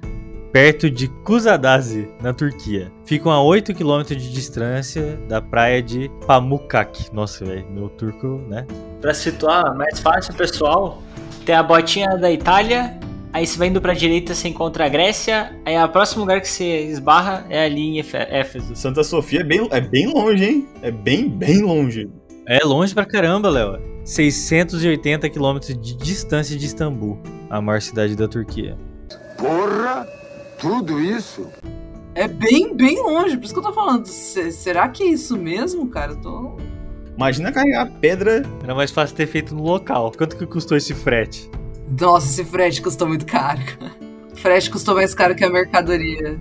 [0.52, 2.92] perto de Kuzadasi, na Turquia.
[3.06, 7.12] Ficam a 8 km de distância da praia de Pamukkak.
[7.12, 8.68] Nossa, velho, meu turco, né?
[9.02, 11.02] Para situar mais fácil, pessoal,
[11.44, 13.00] tem a botinha da Itália,
[13.34, 16.48] aí você vai indo pra direita, você encontra a Grécia, aí o próximo lugar que
[16.48, 18.76] você esbarra é ali em Éfeso.
[18.76, 20.68] Santa Sofia é bem, é bem longe, hein?
[20.84, 22.08] É bem, bem longe.
[22.46, 23.80] É longe pra caramba, Léo.
[24.04, 27.18] 680 quilômetros de distância de Istambul,
[27.50, 28.78] a maior cidade da Turquia.
[29.38, 30.06] Porra!
[30.60, 31.48] Tudo isso?
[32.16, 34.06] É bem, bem longe, por isso que eu tô falando.
[34.06, 36.12] será que é isso mesmo, cara?
[36.12, 36.58] Eu tô.
[37.16, 38.44] Imagina carregar pedra.
[38.62, 40.12] Era mais fácil ter feito no local.
[40.18, 41.50] Quanto que custou esse frete?
[42.00, 43.62] Nossa, esse frete custou muito caro.
[44.32, 46.40] O frete custou mais caro que a mercadoria.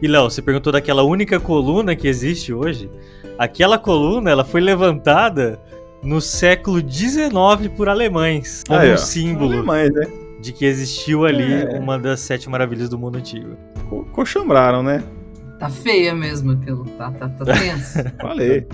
[0.00, 2.90] E Léo, você perguntou daquela única coluna que existe hoje?
[3.38, 5.60] Aquela coluna, ela foi levantada
[6.02, 10.06] no século XIX por alemães, como um símbolo alemães, né?
[10.40, 11.78] de que existiu ali é.
[11.78, 13.56] uma das sete maravilhas do mundo antigo.
[13.88, 15.02] Co Coxambraram, né?
[15.58, 17.98] Tá feia mesmo aquilo, tá, tá, tá tenso.
[18.20, 18.66] Falei.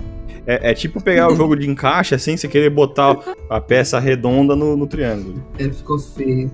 [0.47, 3.17] É, é, tipo pegar o jogo de encaixe assim, você querer botar
[3.49, 5.43] a peça redonda no, no triângulo.
[5.57, 6.51] Ele ficou feio.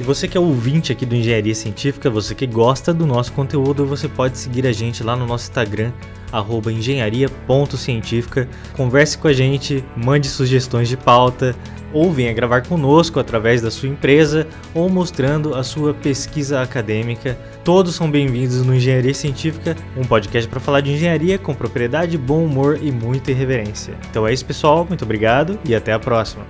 [0.00, 3.84] E você que é ouvinte aqui do Engenharia Científica, você que gosta do nosso conteúdo,
[3.84, 5.90] você pode seguir a gente lá no nosso Instagram,
[6.30, 8.48] arroba engenharia.científica.
[8.76, 11.52] Converse com a gente, mande sugestões de pauta,
[11.92, 17.36] ou venha gravar conosco através da sua empresa ou mostrando a sua pesquisa acadêmica.
[17.64, 22.44] Todos são bem-vindos no Engenharia Científica, um podcast para falar de engenharia com propriedade, bom
[22.44, 23.94] humor e muita irreverência.
[24.10, 24.86] Então é isso, pessoal.
[24.88, 26.46] Muito obrigado e até a próxima.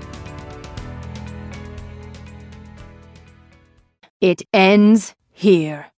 [4.20, 5.92] It ends here.